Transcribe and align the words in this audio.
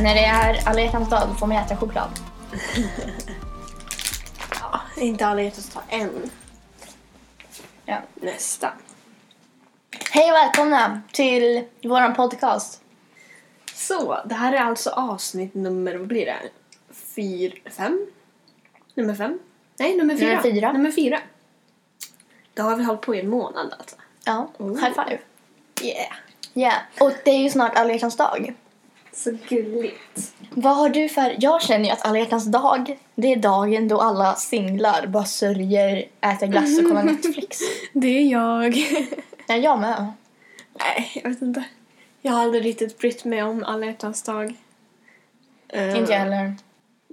när 0.00 0.14
det 0.14 0.24
är 0.24 0.68
alla 0.68 0.80
hjärtans 0.80 1.10
dag 1.10 1.38
får 1.38 1.46
man 1.46 1.56
äta 1.56 1.76
choklad. 1.76 2.08
Ja, 4.60 4.80
inte 4.96 5.26
alla 5.26 5.42
hjärtans 5.42 5.70
dag 5.74 5.82
än. 5.88 6.30
Ja. 7.84 7.98
Nästa. 8.14 8.72
Hej 10.10 10.30
och 10.30 10.36
välkomna 10.36 11.00
till 11.12 11.64
våran 11.82 12.14
podcast. 12.14 12.80
Så, 13.74 14.18
det 14.24 14.34
här 14.34 14.52
är 14.52 14.60
alltså 14.60 14.90
avsnitt 14.90 15.54
nummer, 15.54 15.94
vad 15.94 16.06
blir 16.08 16.26
det? 16.26 16.36
Fyr, 16.94 17.62
fem? 17.70 18.06
Nummer 18.94 19.14
fem? 19.14 19.38
Nej, 19.78 19.96
nummer 19.96 20.16
fyra. 20.16 20.28
Nummer 20.28 20.42
fyra. 20.42 20.72
Nummer 20.72 20.90
fyra. 20.90 21.18
Då 22.54 22.62
har 22.62 22.76
vi 22.76 22.84
hållit 22.84 23.00
på 23.00 23.14
i 23.14 23.20
en 23.20 23.28
månad 23.28 23.74
alltså. 23.78 23.96
Ja, 24.24 24.48
Oh. 24.58 24.68
high 24.80 24.92
five. 24.92 25.18
Yeah. 25.82 26.12
Ja, 26.52 26.72
och 27.00 27.12
det 27.24 27.30
är 27.30 27.38
ju 27.38 27.50
snart 27.50 27.76
alla 27.76 27.92
hjärtans 27.92 28.16
dag. 28.16 28.54
Så 29.14 29.30
gulligt. 29.48 30.32
Vad 30.50 30.76
har 30.76 30.88
du 30.88 31.08
för... 31.08 31.36
Jag 31.38 31.62
känner 31.62 31.84
ju 31.84 31.90
att 31.90 32.06
alla 32.06 32.18
hjärtans 32.18 32.44
dag, 32.44 32.98
det 33.14 33.32
är 33.32 33.36
dagen 33.36 33.88
då 33.88 34.00
alla 34.00 34.34
singlar 34.34 35.06
bara 35.06 35.24
sörjer, 35.24 36.04
äter 36.20 36.46
glass 36.46 36.78
och 36.78 36.88
kollar 36.88 37.02
Netflix. 37.02 37.58
Det 37.92 38.06
är 38.08 38.22
jag. 38.32 38.76
Ja, 39.48 39.54
jag 39.56 39.80
med. 39.80 40.12
Nej, 40.78 41.10
jag 41.24 41.30
vet 41.30 41.42
inte. 41.42 41.64
Jag 42.22 42.32
har 42.32 42.42
aldrig 42.42 42.64
riktigt 42.64 42.98
brytt 42.98 43.24
mig 43.24 43.42
om 43.42 43.64
alla 43.64 43.86
hjärtans 43.86 44.22
dag. 44.22 44.54
Eh, 45.68 45.98
Inte 45.98 46.12
jag 46.12 46.18
heller. 46.18 46.54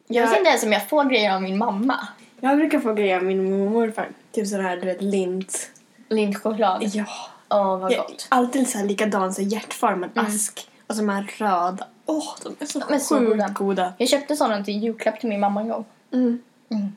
Jag 0.08 0.22
vet 0.22 0.31
Jag- 0.31 0.39
inte 0.39 0.50
ens 0.50 0.63
om 0.63 0.72
jag 0.72 0.89
får 0.89 1.03
grejer 1.03 1.36
av 1.36 1.41
min 1.41 1.58
mamma. 1.58 2.08
Jag 2.39 2.58
brukar 2.58 2.80
få 2.80 2.94
grejer 2.94 3.17
av 3.17 3.23
min 3.23 3.44
mormor 3.59 3.91
för 3.91 4.08
typ 4.31 4.47
sån 4.47 4.66
här, 4.66 4.77
du 4.77 4.86
vet, 4.86 5.02
lint. 5.02 5.69
Lintchoklad. 6.09 6.84
Ja. 6.94 7.06
Åh, 7.50 7.78
vad 7.80 7.91
Jag, 7.91 8.06
gott. 8.08 8.28
alltid 8.30 8.69
så 8.69 8.78
här 8.78 8.86
likadan, 8.86 9.34
så 9.34 9.41
hjärtformad 9.41 10.09
ask. 10.16 10.69
Och 10.89 10.95
så 10.95 11.01
de 11.01 11.09
här 11.09 11.31
röda. 11.37 11.87
Åh, 12.05 12.35
de 12.43 12.55
är 12.59 12.65
så 12.65 12.79
De 12.79 12.93
är 12.93 12.99
så 12.99 13.17
sjukt 13.19 13.31
goda. 13.31 13.47
goda. 13.49 13.93
Jag 13.97 14.09
köpte 14.09 14.35
sådana 14.35 14.63
till 14.65 14.83
julklapp 14.83 15.19
till 15.19 15.29
min 15.29 15.39
mamma 15.39 15.61
en 15.61 15.67
gång. 15.69 15.85
Mm. 16.13 16.41
Mm. 16.69 16.95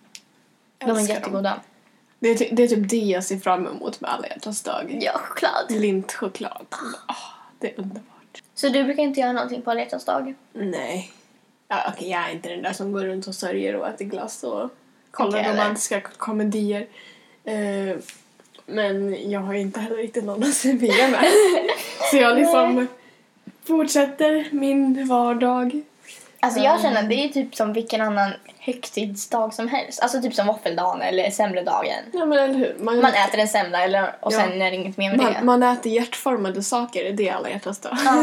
De 0.79 0.91
är 0.91 1.09
jättegoda. 1.09 1.51
Dem. 1.51 1.59
Det, 2.19 2.29
är, 2.29 2.55
det 2.57 2.63
är 2.63 2.69
typ 2.69 2.89
det 2.91 2.97
jag 2.97 3.25
ser 3.25 3.39
fram 3.39 3.67
emot 3.67 4.01
med 4.01 4.11
alla 4.11 4.27
hjärtans 4.29 4.63
dag. 4.63 4.99
Ja, 5.01 5.13
choklad. 5.19 5.71
Lintchoklad. 5.81 6.67
Åh, 7.09 7.17
det 7.59 7.71
är 7.73 7.81
underbart. 7.81 8.43
Så 8.55 8.69
du 8.69 8.85
brukar 8.85 9.03
inte 9.03 9.21
göra 9.21 9.33
någonting 9.33 9.63
på 9.63 9.71
alla 9.71 9.81
hjärtans 9.81 10.05
dag? 10.05 10.35
Nej. 10.53 11.13
Ja, 11.69 11.77
Okej, 11.95 12.11
jag 12.11 12.29
är 12.29 12.33
inte 12.33 12.49
den 12.49 12.63
där 12.63 12.73
som 12.73 12.93
går 12.93 13.01
runt 13.05 13.27
och 13.27 13.35
sörjer 13.35 13.77
och 13.77 13.89
äter 13.89 14.05
glass 14.05 14.45
och 14.45 14.71
kollar 15.11 15.39
heller. 15.39 15.61
romantiska 15.63 16.01
k- 16.01 16.11
komedier. 16.17 16.87
Eh, 17.45 17.97
men 18.67 19.31
jag 19.31 19.41
har 19.41 19.55
inte 19.55 19.81
heller 19.81 19.97
riktigt 19.97 20.25
någon 20.25 20.43
att 20.43 20.55
se 20.55 20.73
med 20.75 21.11
med. 21.11 21.25
Så 22.11 22.17
jag 22.17 22.37
liksom 22.39 22.87
fortsätter 23.67 24.49
min 24.53 25.09
vardag. 25.09 25.83
Alltså 26.41 26.61
jag 26.61 26.81
känner 26.81 27.03
att 27.03 27.09
det 27.09 27.15
är 27.15 27.29
typ 27.29 27.55
som 27.55 27.73
vilken 27.73 28.01
annan 28.01 28.31
högtidsdag 28.59 29.55
som 29.55 29.69
helst. 29.69 30.03
Alltså 30.03 30.23
typ 30.23 30.35
som 30.35 30.47
våffeldagen 30.47 31.03
eller 31.03 31.31
semledagen. 31.31 31.99
Ja 32.13 32.25
men 32.25 32.39
eller 32.39 32.55
hur. 32.55 32.77
Man, 32.79 32.97
Man 33.01 33.13
äter 33.15 33.39
en 33.41 33.49
semla 33.49 33.85
eller, 33.85 34.15
och 34.21 34.33
Ja. 34.33 34.39
sen 34.39 34.63
är 34.63 34.71
det 34.71 34.77
inget 34.77 34.97
mer 34.97 35.11
med 35.11 35.19
det. 35.19 35.43
man, 35.43 35.61
man 35.61 35.73
äter 35.77 35.93
hjärtformade 35.93 36.63
saker, 36.63 37.13
det 37.13 37.29
är 37.29 37.35
alla 37.35 37.51
hjärtans 37.51 37.79
dag. 37.81 37.97
Ja. 38.05 38.15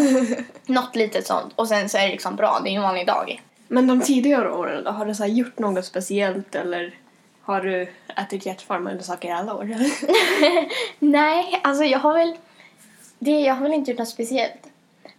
Något 0.73 0.95
litet 0.95 1.27
sånt. 1.27 1.53
Och 1.55 1.67
sen 1.67 1.89
så 1.89 1.97
är 1.97 2.01
det 2.05 2.11
liksom 2.11 2.35
bra, 2.35 2.59
det 2.63 2.69
är 2.69 2.75
en 2.75 2.81
vanlig 2.81 3.07
dag. 3.07 3.41
Men 3.67 3.87
de 3.87 4.01
tidigare 4.01 4.51
åren 4.51 4.83
då, 4.83 4.91
har 4.91 5.05
du 5.05 5.15
så 5.15 5.25
gjort 5.25 5.59
något 5.59 5.85
speciellt 5.85 6.55
eller 6.55 6.93
har 7.41 7.61
du 7.61 7.87
ätit 8.17 8.45
hjärtformade 8.45 9.03
saker 9.03 9.27
i 9.27 9.31
alla 9.31 9.53
år? 9.55 9.75
Nej, 10.99 11.59
alltså 11.63 11.83
jag 11.83 11.99
har 11.99 12.13
väl... 12.13 12.35
Det, 13.19 13.31
jag 13.39 13.55
har 13.55 13.63
väl 13.63 13.73
inte 13.73 13.91
gjort 13.91 13.99
något 13.99 14.07
speciellt. 14.09 14.68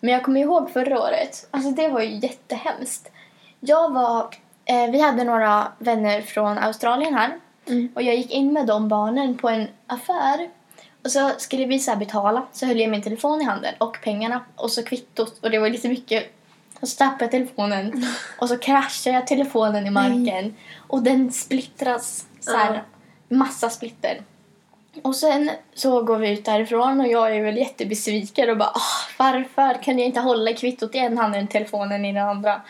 Men 0.00 0.12
jag 0.12 0.22
kommer 0.22 0.40
ihåg 0.40 0.70
förra 0.70 1.00
året. 1.00 1.48
Alltså 1.50 1.70
det 1.70 1.88
var 1.88 2.00
ju 2.00 2.18
jättehemskt. 2.18 3.10
Jag 3.60 3.92
var... 3.92 4.34
Eh, 4.64 4.90
vi 4.90 5.00
hade 5.00 5.24
några 5.24 5.72
vänner 5.78 6.22
från 6.22 6.58
Australien 6.58 7.14
här. 7.14 7.38
Mm. 7.66 7.88
Och 7.94 8.02
jag 8.02 8.16
gick 8.16 8.30
in 8.30 8.52
med 8.52 8.66
de 8.66 8.88
barnen 8.88 9.38
på 9.38 9.48
en 9.48 9.68
affär. 9.86 10.48
Och 11.04 11.10
så 11.10 11.30
skulle 11.38 11.64
vi 11.64 11.78
så 11.78 11.96
betala. 11.96 12.46
Så 12.52 12.66
höll 12.66 12.80
jag 12.80 12.90
min 12.90 13.02
telefon 13.02 13.40
i 13.40 13.44
handen 13.44 13.74
och 13.78 13.98
pengarna. 14.02 14.44
Och 14.56 14.70
så 14.70 14.82
kvittot. 14.82 15.38
Och 15.42 15.50
det 15.50 15.58
var 15.58 15.68
lite 15.68 15.88
mycket. 15.88 16.32
Och 16.80 16.88
så 16.88 16.96
tappade 16.96 17.24
jag 17.24 17.30
telefonen. 17.30 18.06
Och 18.38 18.48
så 18.48 18.58
kraschade 18.58 19.16
jag 19.16 19.26
telefonen 19.26 19.86
i 19.86 19.90
marken. 19.90 20.54
Och 20.76 21.02
den 21.02 21.32
splittras 21.32 22.26
så 22.40 22.56
här. 22.56 22.82
Massa 23.28 23.70
splitter. 23.70 24.20
Och 25.02 25.16
sen 25.16 25.50
så 25.74 26.02
går 26.02 26.16
vi 26.16 26.30
ut 26.30 26.44
därifrån 26.44 27.00
och 27.00 27.08
jag 27.08 27.36
är 27.36 27.42
väl 27.42 27.56
jättebesviken 27.56 28.50
och 28.50 28.56
bara 28.56 28.68
ah, 28.68 29.08
varför 29.18 29.82
kan 29.82 29.98
jag 29.98 30.06
inte 30.06 30.20
hålla 30.20 30.52
kvittot 30.52 30.94
i 30.94 30.98
en 30.98 31.18
hand 31.18 31.36
och 31.36 31.50
telefonen 31.50 32.04
i 32.04 32.12
den 32.12 32.28
andra? 32.28 32.60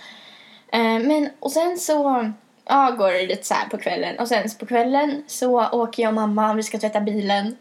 Eh, 0.72 0.98
men 0.98 1.31
och 1.41 1.53
sen 1.53 1.78
så 1.78 2.32
ja, 2.64 2.91
går 2.98 3.12
det 3.12 3.26
lite 3.26 3.47
så 3.47 3.54
här 3.54 3.69
på 3.69 3.78
kvällen 3.78 4.19
och 4.19 4.28
sen 4.28 4.48
på 4.58 4.66
kvällen 4.66 5.25
så 5.26 5.69
åker 5.70 6.03
jag 6.03 6.10
och 6.10 6.14
mamma, 6.14 6.54
vi 6.54 6.62
ska 6.62 6.78
tvätta 6.78 7.00
bilen. 7.00 7.56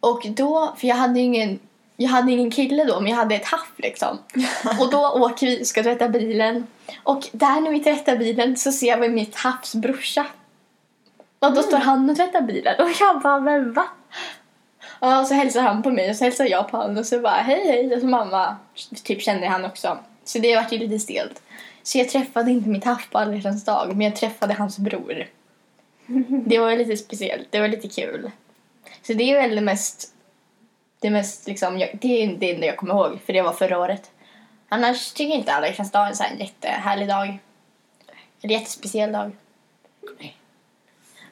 Och 0.00 0.26
då, 0.28 0.74
för 0.76 0.86
jag 0.86 0.96
hade 0.96 1.20
ingen 1.20 1.58
jag 1.96 2.08
hade 2.08 2.32
ingen 2.32 2.50
kille 2.50 2.84
då, 2.84 3.00
men 3.00 3.10
jag 3.10 3.16
hade 3.16 3.34
ett 3.34 3.46
haff 3.46 3.72
liksom. 3.76 4.18
Och 4.80 4.90
då 4.90 5.08
åker 5.08 5.46
vi 5.46 5.62
och 5.62 5.66
ska 5.66 5.82
tvätta 5.82 6.08
bilen. 6.08 6.66
Och 7.02 7.28
där 7.32 7.60
när 7.60 7.70
vi 7.70 7.80
tvättar 7.80 8.16
bilen 8.16 8.56
så 8.56 8.72
ser 8.72 8.96
vi 8.96 9.08
mitt 9.08 9.36
havs 9.36 9.74
brorsa. 9.74 10.26
Och 11.38 11.54
då 11.54 11.62
står 11.62 11.78
han 11.78 12.10
och 12.10 12.16
tvättar 12.16 12.40
bilen 12.40 12.80
och 12.80 12.90
jag 13.00 13.20
bara, 13.20 13.40
men 13.40 13.72
va? 13.72 13.86
Och 14.98 15.26
så 15.26 15.34
hälsar 15.34 15.62
han 15.62 15.82
på 15.82 15.90
mig 15.90 16.10
och 16.10 16.16
så 16.16 16.24
hälsar 16.24 16.44
jag 16.44 16.68
på 16.68 16.76
honom 16.76 16.98
och 16.98 17.06
så 17.06 17.20
bara, 17.20 17.34
hej 17.34 17.66
hej. 17.66 17.94
Och 17.94 18.00
så 18.00 18.06
mamma 18.06 18.56
typ 19.04 19.22
kände 19.22 19.46
han 19.46 19.64
också. 19.64 19.98
Så 20.24 20.38
det 20.38 20.56
vart 20.56 20.72
ju 20.72 20.78
lite 20.78 20.98
stelt. 20.98 21.42
Så 21.82 21.98
jag 21.98 22.08
träffade 22.08 22.50
inte 22.50 22.88
haff 22.88 23.10
på 23.10 23.18
alla 23.18 23.50
dag, 23.66 23.88
men 23.88 24.00
jag 24.00 24.16
träffade 24.16 24.54
hans 24.54 24.78
bror. 24.78 25.26
Det 26.46 26.58
var 26.58 26.76
lite 26.76 26.96
speciellt, 26.96 27.52
det 27.52 27.60
var 27.60 27.68
lite 27.68 27.88
kul. 27.88 28.30
Så 29.02 29.12
det 29.12 29.30
är 29.30 29.40
väl 29.40 29.56
det 29.56 29.60
mest, 29.60 30.14
det 31.00 31.10
mest 31.10 31.46
liksom, 31.46 31.78
jag, 31.78 31.98
det 32.00 32.22
är 32.22 32.36
det 32.36 32.54
enda 32.54 32.66
jag 32.66 32.76
kommer 32.76 32.94
ihåg, 32.94 33.18
för 33.26 33.32
det 33.32 33.42
var 33.42 33.52
förra 33.52 33.78
året. 33.78 34.10
Annars 34.68 35.12
tycker 35.12 35.30
jag 35.30 35.38
inte 35.38 35.52
alla 35.52 35.66
hjärtans 35.66 35.92
dag 35.92 36.04
är 36.04 36.10
en 36.10 36.16
så 36.16 36.22
här 36.22 36.36
jättehärlig 36.36 37.08
dag. 37.08 37.38
En 38.40 38.50
jättespeciell 38.50 39.12
dag. 39.12 39.32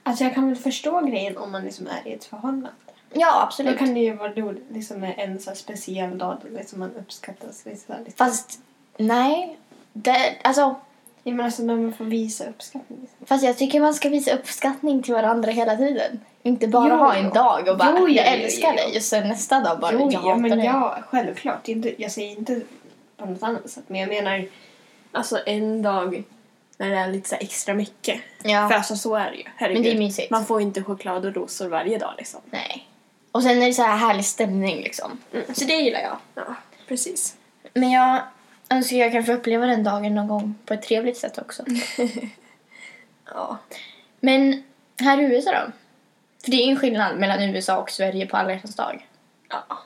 Alltså 0.07 0.25
jag 0.25 0.35
kan 0.35 0.47
väl 0.49 0.57
förstå 0.57 1.01
grejen 1.01 1.37
om 1.37 1.53
man 1.53 1.65
liksom 1.65 1.87
är 1.87 2.09
i 2.09 2.13
ett 2.13 2.25
förhållande. 2.25 2.69
Ja, 3.13 3.33
Då 3.33 3.41
absolut. 3.41 3.79
kan 3.79 3.95
det 3.95 4.01
ju 4.01 4.15
vara 4.15 4.33
roligt 4.33 4.67
liksom 4.71 5.05
en 5.17 5.41
så 5.41 5.55
speciell 5.55 6.19
dag 6.19 6.37
då 6.43 6.59
liksom 6.59 6.81
man 6.81 6.91
uppskattas 6.99 7.67
väldigt. 7.87 8.17
Fast, 8.17 8.59
nej. 8.97 9.59
Det, 9.93 10.37
alltså, 10.43 10.75
Ja, 11.27 11.33
men 11.35 11.45
alltså 11.47 11.63
när 11.63 11.77
man 11.77 11.93
får 11.93 12.05
visa 12.05 12.45
uppskattning. 12.49 12.99
Liksom. 13.01 13.27
fast 13.27 13.45
jag 13.45 13.59
tycker 13.59 13.81
man 13.81 13.95
ska 13.95 14.09
visa 14.09 14.35
uppskattning 14.35 15.03
till 15.03 15.15
varandra 15.15 15.51
hela 15.51 15.77
tiden. 15.77 16.21
Inte 16.43 16.69
bara 16.69 16.89
Jo, 16.89 16.95
ha 16.97 17.15
en 17.15 17.31
dag 17.31 17.69
och 17.69 17.79
bara, 17.79 17.91
jo, 17.99 18.09
jo, 18.09 18.09
jag 18.09 18.27
älskar 18.27 18.69
jo. 18.71 18.77
dig. 18.77 18.97
Och 18.97 19.03
sen 19.03 19.29
nästa 19.29 19.61
dag 19.61 19.81
bara, 19.81 19.93
jo, 19.93 19.99
jag 20.01 20.13
ja, 20.13 20.19
hatar 20.21 20.37
men 20.37 20.59
dig. 20.59 20.67
ja, 20.67 20.99
självklart. 21.09 21.69
Inte, 21.69 22.03
jag 22.03 22.13
säger 22.13 22.39
inte 22.39 22.61
på 23.17 23.27
något 23.27 23.43
annat 23.43 23.71
sätt. 23.71 23.85
Men 23.87 24.01
jag 24.01 24.09
menar 24.09 24.47
alltså 25.13 25.39
en 25.47 25.83
dag 25.83 26.23
när 26.79 26.91
det 26.91 26.97
är 26.97 27.09
lite 27.09 27.29
så 27.29 27.37
extra 27.41 27.75
mycket. 27.75 28.21
Ja. 28.43 28.69
För 28.69 28.75
alltså 28.75 28.97
så 28.97 29.15
är 29.15 29.31
det 29.31 29.37
ju. 29.37 29.45
Herregud. 29.57 29.83
Men 29.83 29.91
det 29.91 29.97
är 29.97 29.99
mysigt. 29.99 30.31
Man 30.31 30.47
får 30.47 30.61
inte 30.61 30.83
choklad 30.83 31.27
och 31.27 31.35
rosor 31.35 31.69
varje 31.69 31.99
dag 31.99 32.15
liksom. 32.19 32.41
Nej. 32.51 32.89
Och 33.33 33.43
sen 33.43 33.63
är 33.63 33.67
det 33.67 33.73
så 33.73 33.83
här 33.83 33.97
härlig 33.97 34.25
stämning 34.25 34.77
liksom. 34.77 35.19
Så 35.53 35.65
det 35.65 35.75
gillar 35.75 36.01
jag. 36.01 36.17
Ja, 36.35 36.55
precis. 36.89 37.37
Men 37.75 37.91
jag 37.91 38.23
önskar 38.69 38.97
jag 38.97 39.13
kan 39.13 39.25
få 39.25 39.33
uppleva 39.33 39.67
den 39.67 39.85
dagen 39.85 40.15
någon 40.15 40.29
gång 40.29 40.55
på 40.67 40.75
ett 40.75 40.83
trevligt 40.83 41.17
sätt 41.17 41.39
också. 41.39 41.65
Ja. 43.35 43.59
Men 44.21 44.63
här 45.01 45.21
i 45.21 45.25
USA 45.25 45.51
då? 45.51 45.73
För 46.45 46.51
det 46.51 46.57
är 46.57 46.71
en 46.71 46.77
skillnad 46.77 47.19
mellan 47.19 47.43
USA 47.43 47.77
och 47.77 47.91
Sverige 47.91 48.27
på 48.27 48.37
alla 48.37 48.53
hjärtans 48.53 48.75
dag. 48.77 49.07
Ja. 49.49 49.79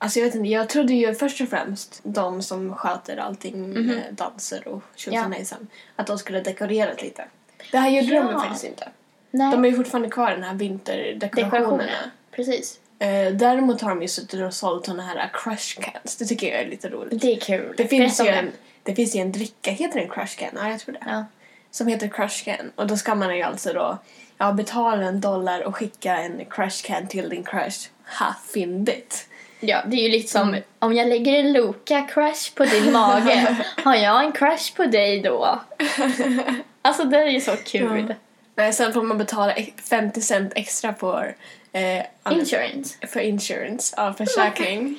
Alltså 0.00 0.18
jag 0.18 0.26
vet 0.26 0.34
inte, 0.34 0.48
jag 0.48 0.68
trodde 0.68 0.92
ju 0.94 1.14
först 1.14 1.40
och 1.40 1.48
främst 1.48 2.00
de 2.02 2.42
som 2.42 2.74
sköter 2.74 3.16
allting 3.16 3.86
med 3.86 4.02
danser 4.10 4.68
och 4.68 4.82
tjosanejsan, 4.96 5.66
att 5.96 6.06
de 6.06 6.18
skulle 6.18 6.40
dekorerat 6.40 7.02
lite. 7.02 7.24
Det 7.72 7.78
här 7.78 7.90
gjorde 7.90 8.08
de 8.08 8.14
Ja. 8.32 8.40
faktiskt 8.40 8.64
inte. 8.64 8.88
Nej. 9.30 9.50
De 9.50 9.64
är 9.64 9.68
ju 9.68 9.76
fortfarande 9.76 10.08
kvar 10.10 10.30
den 10.30 10.42
här 10.42 10.54
vinterdekorationerna. 10.54 11.58
Dekorationer. 11.58 12.10
Precis. 12.30 12.80
Eh, 12.98 13.32
däremot 13.32 13.80
har 13.80 13.88
de 13.90 14.02
ju 14.02 14.08
suttit 14.08 14.40
och 14.40 14.54
sålt 14.54 14.86
såna 14.86 15.02
här 15.02 15.30
crush 15.32 15.80
cans. 15.80 16.16
Det 16.16 16.24
tycker 16.24 16.48
jag 16.52 16.60
är 16.60 16.68
lite 16.68 16.88
roligt. 16.88 17.20
Det 17.20 17.32
är 17.32 17.40
kul. 17.40 17.74
Det 17.76 17.86
finns, 17.88 18.20
ju 18.20 18.28
en, 18.28 18.50
det 18.82 18.94
finns 18.94 19.16
ju 19.16 19.20
en 19.20 19.32
dricka, 19.32 19.70
heter 19.70 20.00
den 20.00 20.08
crush 20.08 20.38
can? 20.38 20.48
Ja, 20.54 20.70
jag 20.70 20.80
tror 20.80 20.92
det. 20.92 21.00
Ja. 21.06 21.24
Som 21.70 21.86
heter 21.86 22.08
crush 22.08 22.44
can. 22.44 22.72
Och 22.74 22.86
då 22.86 22.96
ska 22.96 23.14
man 23.14 23.36
ju 23.36 23.42
alltså 23.42 23.72
då 23.72 23.98
ja, 24.38 24.52
betala 24.52 25.06
en 25.06 25.20
dollar 25.20 25.60
och 25.62 25.76
skicka 25.76 26.16
en 26.16 26.44
crush 26.50 26.86
can 26.86 27.08
till 27.08 27.28
din 27.28 27.44
crush. 27.44 27.88
Ha, 28.18 28.34
fyndigt. 28.54 29.28
Ja, 29.60 29.82
det 29.86 29.96
är 29.96 30.02
ju 30.02 30.08
lite 30.08 30.28
som 30.32 30.56
om 30.78 30.92
jag 30.94 31.08
lägger 31.08 31.32
en 31.38 31.52
Loka 31.52 32.02
crush 32.02 32.54
på 32.54 32.64
din 32.64 32.92
mage, 32.92 33.56
har 33.84 33.94
jag 33.94 34.24
en 34.24 34.32
crush 34.32 34.76
på 34.76 34.84
dig 34.86 35.20
då? 35.20 35.60
Alltså 36.82 37.04
det 37.04 37.18
är 37.18 37.26
ju 37.26 37.40
så 37.40 37.52
kul. 37.56 38.06
Ja. 38.08 38.14
Nej, 38.54 38.72
sen 38.72 38.92
får 38.92 39.02
man 39.02 39.18
betala 39.18 39.52
e- 39.56 39.72
50 39.90 40.20
cent 40.20 40.52
extra 40.56 40.92
på 40.92 41.24
eh, 41.72 42.04
an- 42.22 42.32
Insurance. 42.38 42.96
för 43.06 43.20
insurance 43.20 43.96
av 44.02 44.12
försäkring. 44.12 44.98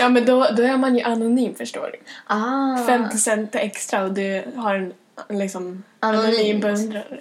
Ja 0.00 0.08
men 0.08 0.24
då, 0.24 0.46
då 0.56 0.62
är 0.62 0.76
man 0.76 0.96
ju 0.96 1.02
anonym 1.02 1.54
förstår 1.54 1.90
du. 1.92 1.98
Ah. 2.26 2.86
50 2.86 3.18
cent 3.18 3.54
extra 3.54 4.02
och 4.04 4.12
du 4.12 4.44
har 4.56 4.74
en 4.74 4.92
liksom 5.38 5.82
anonym 6.00 6.60
beundrare. 6.60 7.18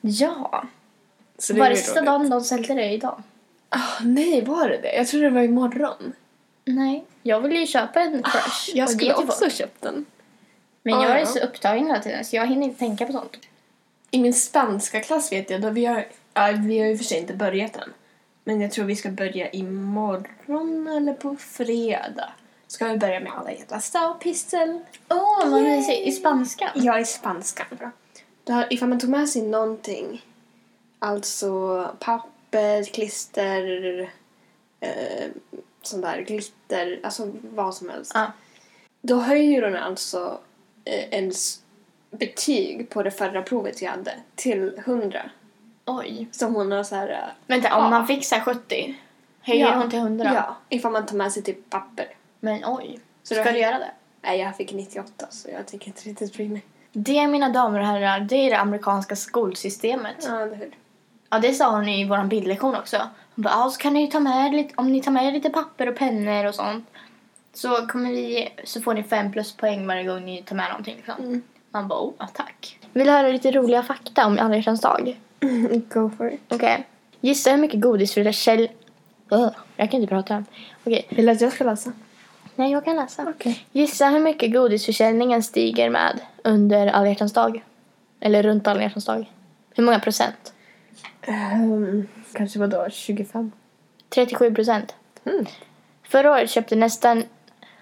Ja. 0.00 0.64
Så 1.38 1.52
det 1.52 1.60
Var 1.60 1.70
det 1.70 1.76
sista 1.76 2.00
dagen 2.02 2.30
de 2.30 2.40
sålde 2.40 2.74
det 2.74 2.90
idag? 2.92 3.22
Ah, 3.68 4.02
nej, 4.02 4.44
var 4.44 4.68
det 4.68 4.78
det? 4.78 4.96
Jag 4.96 5.08
trodde 5.08 5.24
det 5.24 5.30
var 5.30 5.42
imorgon. 5.42 6.12
Nej. 6.64 7.04
Jag 7.22 7.40
ville 7.40 7.58
ju 7.58 7.66
köpa 7.66 8.00
en 8.00 8.22
crush. 8.22 8.70
Jag 8.76 8.90
skulle 8.90 9.14
också 9.14 9.38
folk. 9.38 9.52
köpt 9.52 9.82
den. 9.82 10.06
Men 10.82 10.94
Ah, 10.94 11.02
jag 11.02 11.12
är 11.12 11.18
ja. 11.18 11.26
så 11.26 11.38
upptagen 11.38 11.86
hela 11.86 12.00
tiden 12.00 12.24
så 12.24 12.36
jag 12.36 12.46
hinner 12.46 12.66
inte 12.66 12.78
tänka 12.78 13.06
på 13.06 13.12
sånt. 13.12 13.36
I 14.10 14.18
min 14.18 14.34
spanska 14.34 15.00
klass 15.00 15.32
vet 15.32 15.50
jag, 15.50 15.60
då 15.60 15.70
vi 15.70 15.86
har, 15.86 16.06
ja, 16.34 16.52
vi 16.66 16.78
har 16.78 16.86
ju 16.86 16.96
för 16.96 17.04
sig 17.04 17.18
inte 17.18 17.34
börjat 17.34 17.76
än. 17.76 17.92
Men 18.44 18.60
jag 18.60 18.72
tror 18.72 18.84
vi 18.84 18.96
ska 18.96 19.10
börja 19.10 19.50
imorgon 19.50 20.88
eller 20.88 21.12
på 21.12 21.36
fredag. 21.36 22.30
Ska 22.66 22.88
vi 22.88 22.96
börja 22.98 23.20
med 23.20 23.32
alla 23.36 23.52
hjärtans 23.52 23.90
dag, 23.90 24.20
pistel. 24.20 24.80
Åh, 25.08 25.50
vad 25.50 25.62
Yay! 25.62 25.76
mysigt. 25.76 26.06
I 26.08 26.12
spanska? 26.12 26.70
Jag 26.74 27.00
är 27.00 27.04
spanska. 27.04 27.66
Bra. 27.78 27.90
Då, 28.44 28.64
ifall 28.70 28.88
man 28.88 29.00
tog 29.00 29.10
med 29.10 29.28
sig 29.28 29.42
någonting, 29.42 30.24
alltså 30.98 31.82
papper, 32.50 32.84
klister, 32.84 34.00
eh, 34.80 35.28
sån 35.82 36.00
där 36.00 36.20
glitter, 36.20 37.00
alltså 37.02 37.32
vad 37.54 37.74
som 37.74 37.88
helst. 37.88 38.12
Ja. 38.14 38.32
Då 39.02 39.16
höjer 39.20 39.62
hon 39.62 39.76
alltså 39.76 40.38
eh, 40.84 41.14
ens 41.14 41.62
betyg 42.10 42.90
på 42.90 43.02
det 43.02 43.10
förra 43.10 43.42
provet 43.42 43.82
jag 43.82 43.90
hade 43.90 44.14
till 44.34 44.72
100. 44.78 45.30
Oj. 45.84 46.28
Som 46.32 46.54
hon 46.54 46.72
har 46.72 46.82
så 46.82 46.94
här... 46.94 47.08
eh, 47.08 47.18
Vänta, 47.46 47.76
om 47.76 47.82
Ja. 47.84 47.90
man 47.90 48.06
fixar 48.06 48.40
70, 48.40 48.94
höjer 49.40 49.74
hon 49.74 49.90
till 49.90 49.98
100? 49.98 50.30
Ja, 50.34 50.56
ifall 50.68 50.92
man 50.92 51.06
tar 51.06 51.16
med 51.16 51.32
sig 51.32 51.42
typ 51.42 51.70
papper. 51.70 52.08
Men 52.40 52.62
oj. 52.66 53.00
Så 53.22 53.34
Ska 53.34 53.52
du 53.52 53.58
göra 53.58 53.78
det? 53.78 53.90
Nej, 54.22 54.40
jag 54.40 54.56
fick 54.56 54.72
98 54.72 55.26
så 55.30 55.48
jag 55.50 55.66
tänker 55.66 55.86
inte 55.88 56.02
riktigt 56.08 56.32
bry 56.32 56.48
mig. 56.48 56.64
Det, 56.92 57.26
mina 57.26 57.48
damer 57.48 57.80
och 57.80 57.86
herrar, 57.86 58.20
det 58.20 58.36
är 58.36 58.50
det 58.50 58.58
amerikanska 58.58 59.16
skolsystemet. 59.16 60.16
Ja, 60.28 60.40
eller 60.40 60.56
hur? 60.56 60.70
Ja, 61.30 61.38
det 61.38 61.52
sa 61.52 61.70
hon 61.70 61.88
i 61.88 62.04
vår 62.04 62.24
bildlektion 62.24 62.74
också. 62.74 62.96
Hon 63.34 63.42
bara, 63.42 63.54
ja, 63.54 63.70
så 63.70 63.78
kan 63.78 63.94
ni 63.94 64.10
ta 64.10 64.20
med 64.20 64.52
lite, 64.52 64.74
om 64.76 64.92
ni 64.92 65.02
tar 65.02 65.12
med 65.12 65.32
lite 65.32 65.50
papper 65.50 65.88
och 65.88 65.96
pennor 65.96 66.46
och 66.46 66.54
sånt. 66.54 66.88
Så 67.54 67.86
kommer 67.86 68.10
vi, 68.10 68.48
så 68.64 68.80
får 68.80 68.94
ni 68.94 69.02
fem 69.02 69.32
plus 69.32 69.52
poäng 69.52 69.86
varje 69.86 70.04
gång 70.04 70.24
ni 70.24 70.42
tar 70.42 70.56
med 70.56 70.68
någonting 70.68 70.96
liksom. 70.96 71.24
Mm. 71.24 71.42
Man 71.70 71.88
bara, 71.88 72.00
oh, 72.00 72.12
ja, 72.18 72.28
tack. 72.32 72.78
Vill 72.92 73.06
du 73.06 73.12
höra 73.12 73.28
lite 73.28 73.50
roliga 73.50 73.82
fakta 73.82 74.26
om 74.26 74.38
alla 74.38 74.56
hjärtans 74.56 74.80
dag? 74.80 75.20
Go 75.88 76.10
for 76.16 76.32
it. 76.32 76.40
Okej. 76.48 76.86
Gissa 77.20 77.50
hur 77.50 77.58
mycket 77.58 77.80
godis 77.80 78.14
för 78.14 78.32
Kjell... 78.32 78.68
Ugh, 79.30 79.50
jag 79.76 79.90
kan 79.90 80.00
inte 80.00 80.14
prata. 80.14 80.44
Okej. 80.84 81.06
Vill 81.10 81.26
du 81.26 81.32
att 81.32 81.40
jag 81.40 81.52
ska 81.52 81.64
läsa? 81.64 81.92
Nej, 82.54 82.72
jag 82.72 82.84
kan 82.84 82.96
läsa. 82.96 83.26
Okej. 83.28 83.66
Gissa 83.72 84.08
hur 84.08 84.20
mycket 84.20 84.52
godisförsäljningen 84.52 85.42
stiger 85.42 85.90
med 85.90 86.20
under 86.44 86.86
alla 86.86 87.08
hjärtans 87.08 87.32
dag. 87.32 87.62
Eller 88.20 88.42
runt 88.42 88.66
alla 88.66 88.82
hjärtans 88.82 89.04
dag. 89.04 89.30
Hur 89.74 89.84
många 89.84 90.00
procent? 90.00 90.52
Um, 91.28 92.08
kanske 92.32 92.58
vadå, 92.58 92.86
25? 92.90 93.52
37 94.08 94.54
procent. 94.54 94.94
Mm. 95.24 95.46
Förra 96.02 96.32
året 96.32 96.50
köpte 96.50 96.76
nästan 96.76 97.22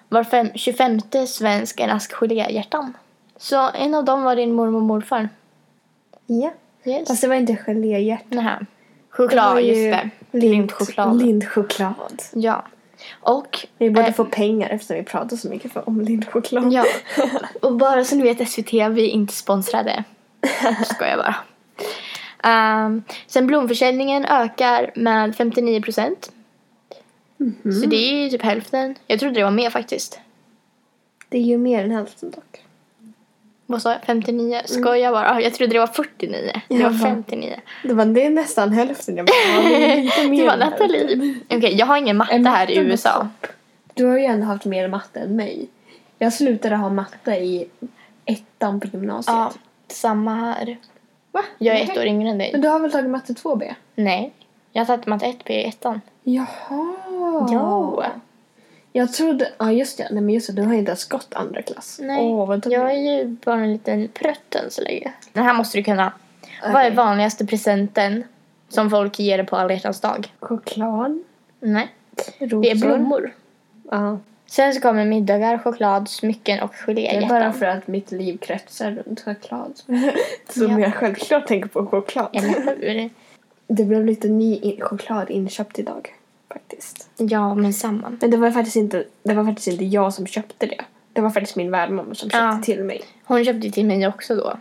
var 0.09 0.25
fem, 0.25 0.49
25 0.55 1.01
svensk 1.27 1.81
en 1.81 1.91
ask 1.91 2.13
geléhjärtan. 2.13 2.97
Så 3.37 3.71
en 3.75 3.95
av 3.95 4.05
dem 4.05 4.23
var 4.23 4.37
din 4.37 4.53
mormor 4.53 4.77
och 4.77 4.83
morfar. 4.83 5.29
Ja. 6.27 6.53
Yes. 6.85 7.09
Fast 7.09 7.21
det 7.21 7.29
var 7.29 7.35
inte 7.35 7.57
geléhjärta. 7.57 8.25
Nähä. 8.29 8.59
Det 8.59 8.67
Choklad, 9.11 9.61
ju 9.61 9.67
just 9.67 9.99
det. 10.31 10.39
Lindchoklad. 10.39 11.19
Lindchoklad. 11.19 12.23
Ja. 12.33 12.65
Och... 13.21 13.67
Vi 13.79 13.91
borde 13.91 14.07
eh, 14.07 14.15
få 14.15 14.25
pengar 14.25 14.69
eftersom 14.71 14.97
vi 14.97 15.03
pratar 15.03 15.37
så 15.37 15.49
mycket 15.49 15.77
om 15.77 16.01
lindchoklad. 16.01 16.73
Ja. 16.73 16.85
Och 17.63 17.77
bara 17.77 18.05
så 18.05 18.17
ni 18.17 18.23
vet 18.23 18.49
SVT, 18.49 18.73
vi 18.73 18.79
är 18.79 19.09
inte 19.09 19.35
sponsrade. 19.35 20.05
Ska 20.85 21.09
jag 21.09 21.19
bara. 21.19 21.37
Um, 22.47 23.03
sen 23.27 23.47
blomförsäljningen 23.47 24.25
ökar 24.25 24.91
med 24.95 25.37
59 25.37 25.81
procent. 25.83 26.33
Så 27.81 27.87
det 27.87 27.97
är 27.97 28.23
ju 28.23 28.31
typ 28.31 28.43
hälften. 28.43 28.95
Jag 29.07 29.21
trodde 29.21 29.35
det 29.35 29.45
var 29.45 29.51
mer 29.51 29.71
faktiskt. 29.71 30.21
Det 31.29 31.39
är 31.39 31.43
ju 31.43 31.59
mer 31.59 31.85
än 31.85 31.91
hälften 31.91 32.31
dock. 32.31 32.65
Vad 33.67 33.83
sa 33.83 33.93
jag? 33.93 34.01
59? 34.07 34.61
Skojar 34.65 35.13
bara. 35.13 35.41
Jag 35.41 35.55
trodde 35.55 35.73
det 35.73 35.79
var 35.79 35.87
49. 35.87 36.61
Det 36.69 36.75
var 36.75 36.81
Jaha. 36.81 36.93
59. 36.93 37.61
Det, 37.83 37.95
var, 37.95 38.05
det 38.05 38.27
är 38.27 38.31
nästan 38.31 38.73
hälften. 38.73 39.17
Jag 39.17 39.27
bara, 39.27 39.63
det 39.63 39.93
är 39.93 39.97
lite 40.03 40.29
mer 40.29 40.43
Det 40.43 40.49
var. 40.49 40.57
Nathalie. 40.57 41.35
Okej, 41.51 41.75
jag 41.75 41.87
har 41.87 41.97
ingen 41.97 42.17
matte 42.17 42.35
Är 42.35 42.45
här 42.45 42.71
i 42.71 42.77
USA. 42.77 43.29
Du 43.95 44.05
har 44.05 44.19
ju 44.19 44.25
ändå 44.25 44.47
haft 44.47 44.65
mer 44.65 44.89
matte 44.89 45.21
än 45.21 45.37
mig. 45.37 45.69
Jag 46.19 46.33
slutade 46.33 46.77
ha 46.77 46.89
matte 46.91 47.31
i 47.31 47.69
ettan 48.25 48.81
på 48.81 48.87
gymnasiet. 48.87 49.37
Ja, 49.37 49.53
samma 49.89 50.35
här. 50.35 50.77
Va? 51.35 51.45
Jag 51.59 51.81
är 51.81 51.85
ett 51.85 51.99
år 51.99 52.05
yngre 52.05 52.31
än 52.31 52.39
dig. 52.39 52.53
Men 52.53 52.61
du 52.61 52.69
har 52.69 52.81
väl 52.81 52.93
tagit 52.93 53.11
matte 53.11 53.33
2B? 53.33 53.75
Nej. 53.95 54.33
Jag 54.73 54.81
har 54.81 54.87
tagit 54.87 55.07
matte 55.07 55.27
1 55.27 55.51
i 55.51 55.65
ettan. 55.65 56.01
Jaha. 56.23 56.97
Ja. 57.51 58.05
Jag 58.93 59.13
trodde, 59.13 59.53
ja 59.59 59.73
just 59.73 59.99
det, 59.99 60.09
nej 60.11 60.23
men 60.23 60.35
just 60.35 60.47
det, 60.47 60.53
du 60.53 60.63
har 60.63 60.75
inte 60.75 60.91
ens 60.91 61.09
gått 61.09 61.35
andra 61.35 61.63
klass. 61.63 61.99
Nej, 62.03 62.25
Åh, 62.25 62.47
vad 62.47 62.67
jag 62.67 62.91
är 62.91 63.19
ju 63.19 63.25
bara 63.25 63.61
en 63.61 63.73
liten 63.73 64.09
prutt 64.09 64.55
än 64.55 64.71
så 64.71 64.83
länge. 64.83 65.13
Den 65.33 65.45
här 65.45 65.55
måste 65.55 65.79
du 65.79 65.85
kunna. 65.85 66.13
Vad 66.73 66.83
är 66.83 66.91
vanligaste 66.91 67.47
presenten 67.47 68.25
som 68.69 68.91
folk 68.91 69.19
ger 69.19 69.45
på 69.45 69.57
alla 69.57 69.73
hjärtans 69.73 70.01
dag? 70.01 70.33
Choklad, 70.41 71.23
Nej, 71.61 71.89
rosor. 72.39 72.63
det 72.63 72.71
är 72.71 72.77
blommor. 72.77 73.35
Ja. 73.91 74.19
Sen 74.47 74.75
så 74.75 74.81
kommer 74.81 75.05
middagar, 75.05 75.59
choklad, 75.59 76.09
smycken 76.09 76.61
och 76.61 76.71
Det 76.87 76.93
är 76.93 76.95
geléhjärtan. 76.95 77.29
bara 77.29 77.53
för 77.53 77.67
att 77.67 77.87
mitt 77.89 78.13
liv 78.13 78.39
kretsar 78.39 79.03
runt 79.07 79.21
choklad. 79.21 79.73
Så 80.49 80.65
Ja. 80.65 80.81
jag 80.81 80.95
självklart 80.95 81.47
tänker 81.47 81.69
på 81.69 81.87
choklad. 81.87 82.29
Eller 82.33 82.93
hur? 83.03 83.11
Det 83.67 83.85
blev 83.85 84.05
lite 84.05 84.29
ny 84.29 84.81
choklad 84.81 85.31
inköpt 85.31 85.79
idag. 85.79 86.15
Faktiskt. 86.53 87.09
Ja, 87.17 87.55
men 87.55 87.73
samma. 87.73 88.17
Men 88.21 88.31
det 88.31 88.37
var 88.37 88.51
faktiskt 88.51 88.77
inte, 88.77 89.05
det 89.23 89.35
var 89.35 89.45
faktiskt 89.45 89.69
inte 89.69 89.85
jag 89.85 90.15
som 90.15 90.27
köpte 90.27 90.67
det. 90.67 90.81
Det 91.13 91.21
var 91.21 91.31
faktiskt 91.31 91.57
min 91.57 91.71
värdmamma 91.71 92.15
som 92.15 92.31
köpte 92.31 92.37
Ja. 92.47 92.61
till 92.65 92.85
mig. 92.85 93.01
Hon 93.25 93.45
köpte 93.45 93.71
till 93.71 93.87
mig 93.87 94.09
också 94.09 94.35
då. 94.35 94.57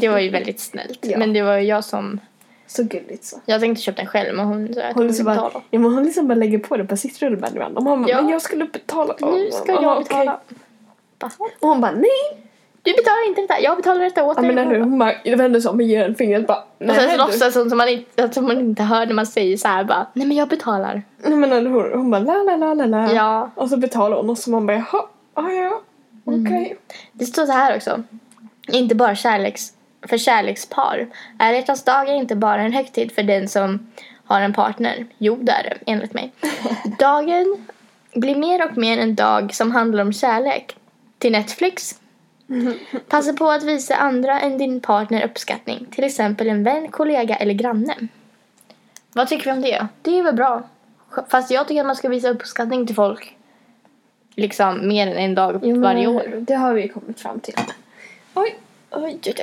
Det 0.00 0.08
var 0.08 0.18
ju 0.18 0.30
väldigt 0.38 0.60
snällt. 0.60 0.98
Ja. 1.02 1.18
Men 1.18 1.32
det 1.32 1.42
var 1.42 1.56
ju 1.56 1.62
jag 1.66 1.84
som... 1.84 2.20
Så 2.68 2.82
gulligt 2.82 3.24
så. 3.24 3.36
Jag 3.46 3.60
tänkte 3.60 3.82
köpa 3.82 3.96
den 3.96 4.06
själv 4.06 4.36
men 4.36 4.46
hon 4.46 4.74
sa 4.74 4.80
att 4.80 4.86
Hon 4.86 4.94
hon 4.94 5.06
liksom 5.06 5.24
bara, 5.24 5.34
betala. 5.34 5.64
ja, 5.70 5.78
men 5.78 5.92
hon 5.94 6.04
liksom 6.04 6.28
bara 6.28 6.34
lägger 6.34 6.58
på 6.58 6.76
det 6.76 6.84
på 6.84 6.96
sitt 6.96 7.22
rullband. 7.22 7.76
Och 7.76 7.82
man 7.82 8.02
bara, 8.02 8.10
Ja. 8.10 8.22
men 8.22 8.30
jag 8.30 8.42
skulle 8.42 8.64
betala. 8.64 9.14
Nu 9.20 9.50
ska 9.50 9.72
Ja, 9.72 9.82
jag 9.82 9.92
okej. 9.92 10.04
betala. 10.08 10.38
Bara, 11.18 11.30
Och 11.60 11.68
hon 11.68 11.80
bara, 11.80 11.92
nej. 11.92 12.44
Du 12.82 12.92
betalar 12.94 13.28
inte 13.28 13.40
detta, 13.40 13.60
jag 13.60 13.76
betalar 13.76 14.00
detta 14.04 14.24
åt 14.24 14.36
Ja 14.36 14.42
dig. 14.42 14.54
men 14.54 14.58
eller 14.66 14.74
hur, 14.76 14.80
hon 14.84 14.98
bara 14.98 15.36
vänder 15.36 15.60
sig 15.60 15.70
om 15.70 15.76
och 15.76 15.82
ger 15.82 16.04
en 16.04 16.14
fingret 16.14 16.46
bara, 16.46 16.58
Och 16.58 16.86
sen 16.94 16.94
så 16.94 17.10
du." 17.10 17.16
låtsas 17.16 17.54
hon 17.54 17.68
som 17.68 17.78
man 17.78 17.88
inte, 17.88 18.32
som 18.32 18.44
man 18.44 18.60
inte 18.60 18.82
hör 18.82 19.06
när 19.06 19.14
man 19.14 19.26
säger 19.26 19.56
så 19.56 19.68
här 19.68 19.84
bara 19.84 20.06
Nej 20.12 20.26
men 20.26 20.36
jag 20.36 20.48
betalar. 20.48 21.02
Nej 21.22 21.36
men 21.36 21.52
eller 21.52 21.70
hur, 21.70 21.94
hon 21.96 22.10
bara 22.10 22.20
la 22.20 22.34
la 22.42 22.56
la 22.56 22.74
la 22.74 22.86
la. 22.86 23.12
Ja. 23.12 23.50
Och 23.54 23.68
så 23.68 23.76
betalar 23.76 24.16
hon 24.16 24.30
och 24.30 24.38
så 24.38 24.50
man 24.50 24.66
bara, 24.66 24.76
jaha, 24.76 25.02
ah, 25.34 25.50
ja, 25.50 25.80
okej. 26.24 26.40
Mm. 26.66 26.76
Det 27.12 27.24
står 27.24 27.46
så 27.46 27.52
här 27.52 27.76
också. 27.76 28.02
Inte 28.72 28.94
bara 28.94 29.14
kärleks, 29.14 29.72
för 30.02 30.18
kärlekspar. 30.18 31.06
Är 31.38 31.52
hjärtans 31.52 31.84
dag 31.84 32.08
är 32.08 32.14
inte 32.14 32.36
bara 32.36 32.62
en 32.62 32.72
högtid 32.72 33.12
för 33.12 33.22
den 33.22 33.48
som 33.48 33.86
har 34.24 34.40
en 34.40 34.52
partner. 34.52 35.06
Jo, 35.18 35.38
det 35.40 35.52
är 35.52 35.62
det, 35.62 35.78
enligt 35.86 36.14
mig. 36.14 36.32
Dagen 36.98 37.66
blir 38.14 38.36
mer 38.36 38.66
och 38.66 38.76
mer 38.76 38.98
en 38.98 39.14
dag 39.14 39.54
som 39.54 39.70
handlar 39.70 40.02
om 40.02 40.12
kärlek. 40.12 40.76
Till 41.18 41.32
Netflix. 41.32 42.00
Passa 43.08 43.32
på 43.32 43.50
att 43.50 43.62
visa 43.62 43.94
andra 43.94 44.40
än 44.40 44.58
din 44.58 44.80
partner 44.80 45.24
uppskattning. 45.24 45.86
Till 45.90 46.04
exempel 46.04 46.48
en 46.48 46.64
vän, 46.64 46.88
kollega 46.90 47.36
eller 47.36 47.54
granne. 47.54 47.94
Vad 49.12 49.28
tycker 49.28 49.44
vi 49.44 49.52
om 49.52 49.62
det? 49.62 49.86
Det 50.02 50.18
är 50.18 50.22
väl 50.22 50.34
bra. 50.34 50.62
Fast 51.28 51.50
jag 51.50 51.68
tycker 51.68 51.80
att 51.80 51.86
man 51.86 51.96
ska 51.96 52.08
visa 52.08 52.28
uppskattning 52.28 52.86
till 52.86 52.96
folk. 52.96 53.36
Liksom 54.34 54.88
mer 54.88 55.06
än 55.06 55.16
en 55.16 55.34
dag 55.34 55.60
Jo, 55.62 55.80
varje 55.80 56.06
år. 56.06 56.36
Det 56.40 56.54
har 56.54 56.74
vi 56.74 56.88
kommit 56.88 57.20
fram 57.20 57.40
till. 57.40 57.54
Oj, 58.34 58.56
Oj, 58.90 59.20
oj, 59.26 59.34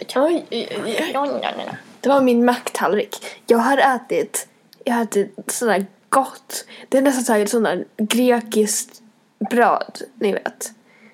oj. 0.51 1.13
oj, 1.15 1.15
oj. 1.15 1.77
Det 2.01 2.09
var 2.09 2.21
min 2.21 2.45
macktallrik. 2.45 3.15
Jag 3.47 3.57
har 3.57 3.95
ätit, 3.95 4.47
jag 4.83 4.93
har 4.93 5.03
ätit 5.03 5.33
sådär 5.47 5.85
gott. 6.09 6.65
Det 6.89 6.97
är 6.97 7.01
nästan 7.01 7.23
såhär 7.23 7.45
sådär 7.45 7.85
grekiskt 7.97 9.01
bröd, 9.49 10.01
ni 10.15 10.33
vet. 10.33 10.71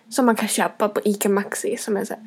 Som 0.10 0.26
man 0.26 0.36
kan 0.36 0.48
köpa 0.48 0.90
på 0.90 1.02
Ica 1.04 1.30
Maxi 1.30 1.78
som 1.78 1.98
är 1.98 2.06
såhär 2.06 2.24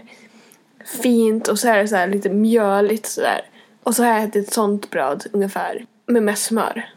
fint 1.03 1.49
och 1.49 1.59
så 1.59 1.69
är 1.69 1.77
det 1.77 1.89
såhär 1.89 2.07
lite 2.07 2.31
mjöligt 2.31 3.07
sådär. 3.07 3.41
Och 3.83 3.97
så 3.97 4.03
har 4.03 4.11
jag 4.11 4.23
ätit 4.23 4.53
sånt 4.53 4.91
bröd 4.91 5.27
ungefär 5.33 5.87
med 6.07 6.23
mest 6.23 6.45
smör. 6.45 6.91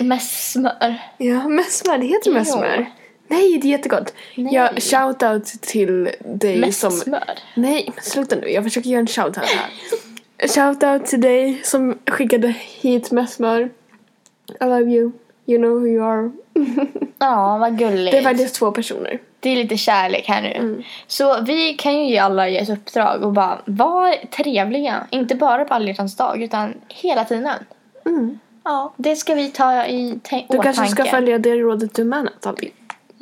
Med 0.00 0.22
smör. 0.22 1.02
Ja, 1.18 1.48
med 1.48 1.64
smör. 1.64 1.98
Det 1.98 2.06
heter 2.06 2.32
med 2.32 2.46
smör. 2.46 2.90
Nej, 3.28 3.58
det 3.58 3.68
är 3.68 3.70
jättegott. 3.70 4.14
Nej. 4.36 4.54
Jag 4.54 4.82
shoutout 4.82 5.44
till 5.60 6.10
dig 6.24 6.60
Mest 6.60 6.80
som... 6.80 6.90
smör. 6.90 7.24
Nej, 7.56 7.92
men 7.94 8.04
sluta 8.04 8.36
nu. 8.36 8.48
Jag 8.50 8.64
försöker 8.64 8.90
göra 8.90 9.00
en 9.00 9.06
shoutout 9.06 9.36
här. 9.36 9.70
Shoutout 10.48 11.06
till 11.06 11.20
dig 11.20 11.60
som 11.64 11.98
skickade 12.06 12.54
hit 12.80 13.10
med 13.10 13.30
smör. 13.30 13.70
I 14.60 14.64
love 14.64 14.90
you. 14.92 15.12
You 15.46 15.58
know 15.58 15.80
who 15.80 15.86
you 15.86 16.04
are. 16.04 16.30
Ja, 17.18 17.58
vad 17.58 17.78
gulligt. 17.78 18.12
Det 18.12 18.18
är 18.18 18.22
faktiskt 18.22 18.54
två 18.54 18.70
personer. 18.72 19.18
Det 19.40 19.50
är 19.50 19.56
lite 19.56 19.76
kärlek 19.76 20.28
här 20.28 20.42
nu. 20.42 20.82
Så 21.06 21.40
vi 21.40 21.74
kan 21.74 21.94
ju 21.98 22.10
ge 22.10 22.18
alla 22.18 22.48
ett 22.48 22.68
uppdrag 22.70 23.22
och 23.22 23.32
bara 23.32 23.58
vara 23.64 24.14
trevliga. 24.36 25.06
Inte 25.10 25.34
bara 25.34 25.64
på 25.64 25.74
alla 25.74 25.86
hjärtans 25.88 26.16
dag 26.16 26.42
utan 26.42 26.74
hela 26.88 27.24
tiden. 27.24 27.48
Mm. 28.06 28.38
Ja, 28.64 28.94
det 28.96 29.16
ska 29.16 29.34
vi 29.34 29.50
ta 29.50 29.86
i 29.86 30.20
te- 30.22 30.36
Du 30.48 30.58
åtanke. 30.58 30.62
kanske 30.62 30.86
ska 30.86 31.04
följa 31.04 31.38
det 31.38 31.54
rådet 31.54 31.94
du 31.94 32.04
med 32.04 32.24
Nathalie. 32.24 32.70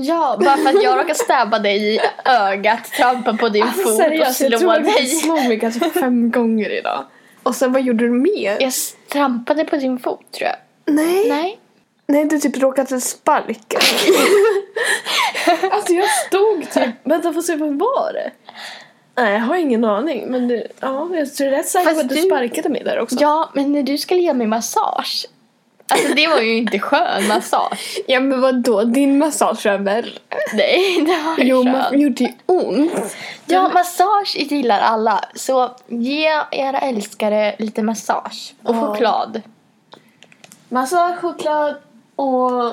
Ja, 0.02 0.36
bara 0.44 0.56
för 0.56 0.68
att 0.68 0.82
jag 0.82 0.98
råkar 0.98 1.14
stäbba 1.14 1.58
dig 1.58 1.94
i 1.94 2.00
ögat, 2.24 2.84
trampa 2.84 3.36
på 3.36 3.48
din 3.48 3.66
fot 3.66 3.84
och 3.86 3.90
Alltså, 3.90 4.04
jag 4.14 4.34
slå 4.34 4.58
tror 4.58 4.72
du 4.72 4.82
dig. 4.82 5.06
slog 5.06 5.36
mig 5.48 5.60
kanske 5.60 5.90
fem 5.90 6.30
gånger 6.30 6.70
idag. 6.70 7.04
Och 7.42 7.54
sen 7.54 7.72
vad 7.72 7.82
gjorde 7.82 8.04
du 8.04 8.10
mer? 8.10 8.56
Jag 8.60 8.72
trampade 9.12 9.64
på 9.64 9.76
din 9.76 9.98
fot 9.98 10.32
tror 10.32 10.48
jag. 10.48 10.56
Nej. 10.94 11.28
Nej. 11.28 11.58
Nej, 12.06 12.24
du 12.24 12.38
typ 12.38 12.58
råkade 12.62 13.00
sparka. 13.00 13.78
alltså 15.72 15.92
jag 15.92 16.08
stod 16.10 16.70
typ... 16.70 16.94
Vänta, 17.04 17.32
får 17.32 17.42
se 17.42 17.56
vad 17.56 17.78
var 17.78 18.12
det? 18.12 18.30
Nej, 19.16 19.32
jag 19.32 19.40
har 19.40 19.56
ingen 19.56 19.84
aning. 19.84 20.24
Men 20.28 20.48
det, 20.48 20.66
ja, 20.80 21.08
jag 21.12 21.34
tror 21.34 21.48
rätt 21.50 21.68
säker 21.68 21.84
Fast 21.84 21.96
på 21.96 22.00
att 22.00 22.08
du, 22.08 22.14
du- 22.14 22.22
sparkade 22.22 22.68
mig 22.68 22.82
där 22.84 22.98
också. 23.00 23.16
Ja, 23.20 23.50
men 23.54 23.72
när 23.72 23.82
du 23.82 23.98
skulle 23.98 24.20
ge 24.20 24.34
mig 24.34 24.46
massage. 24.46 25.26
Alltså 25.92 26.14
det 26.14 26.28
var 26.28 26.40
ju 26.40 26.56
inte 26.56 26.78
skön 26.78 27.28
massage. 27.28 27.98
Ja, 28.06 28.20
men 28.20 28.40
vad 28.40 28.54
då? 28.54 28.84
Din 28.84 29.18
massage 29.18 29.66
är 29.66 29.78
värre. 29.78 30.10
Nej, 30.54 31.00
det 31.06 31.22
var 31.24 31.38
ju 31.38 31.44
Jo, 31.50 31.62
skön. 31.64 31.84
det 31.92 31.96
gjorde 31.98 32.24
ju 32.24 32.32
ont. 32.46 33.16
Ja, 33.46 33.68
massage 33.74 34.36
gillar 34.36 34.80
alla. 34.80 35.24
Så 35.34 35.70
ge 35.88 36.28
era 36.50 36.78
älskare 36.78 37.54
lite 37.58 37.82
massage. 37.82 38.54
Och 38.62 38.74
Ja. 38.76 38.80
choklad. 38.80 39.42
Massage, 40.68 41.18
choklad 41.20 41.74
och... 42.16 42.72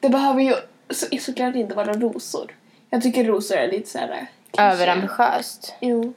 Det 0.00 0.08
behöver 0.08 0.40
ju 0.42 0.54
så, 0.90 1.06
såklart 1.20 1.54
inte 1.54 1.74
vara 1.74 1.92
rosor. 1.92 2.54
Jag 2.90 3.02
tycker 3.02 3.24
rosor 3.24 3.56
är 3.56 3.68
lite 3.70 3.90
såhär... 3.90 4.26
Överambitiöst. 4.58 5.74
Jo. 5.80 6.14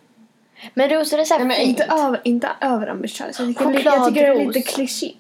Men 0.74 0.90
rosor 0.90 1.20
är 1.20 1.24
så 1.24 1.34
här 1.34 1.40
Nej, 1.46 1.48
men 1.48 1.58
fint. 1.58 1.70
inte, 1.80 1.94
över, 2.04 2.22
inte 2.24 2.50
överambitiöst. 2.62 3.40
Jag 3.40 3.48
tycker, 3.48 3.64
jag 3.86 4.08
tycker 4.08 4.22
det 4.22 4.28
är 4.28 4.34
Chokladros. 4.34 4.56
lite 4.56 4.72
kliché. 4.72 5.12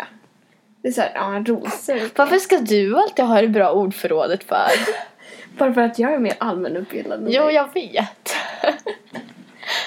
Det 0.83 0.89
är 0.89 0.91
såhär, 0.91 1.11
ja 1.15 1.43
rosor. 1.45 2.09
Varför 2.15 2.37
ska 2.37 2.57
du 2.57 2.97
alltid 2.97 3.25
ha 3.25 3.41
det 3.41 3.47
bra 3.47 3.71
ordförrådet 3.71 4.43
för? 4.43 4.67
Bara 5.57 5.73
för 5.73 5.81
att 5.81 5.99
jag 5.99 6.13
är 6.13 6.19
mer 6.19 6.33
allmänutbildad 6.37 7.19
än 7.19 7.31
jo, 7.31 7.45
dig. 7.45 7.55
jag 7.55 7.73
vet. 7.73 8.33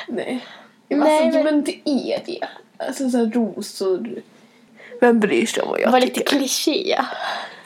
Nej. 0.08 0.44
Nej, 0.88 0.98
Nej, 0.98 1.24
alltså, 1.26 1.42
men- 1.42 1.44
men... 1.44 1.64
det 1.64 1.80
är 1.90 2.22
det. 2.26 2.46
Alltså 2.76 3.10
såhär 3.10 3.26
rosor. 3.30 4.08
Vem 5.00 5.20
bryr 5.20 5.46
sig 5.46 5.62
om 5.62 5.68
vad 5.70 5.80
jag 5.80 5.90
var 5.90 6.00
lite 6.00 6.14
tycker? 6.14 6.38
kliché. 6.38 6.96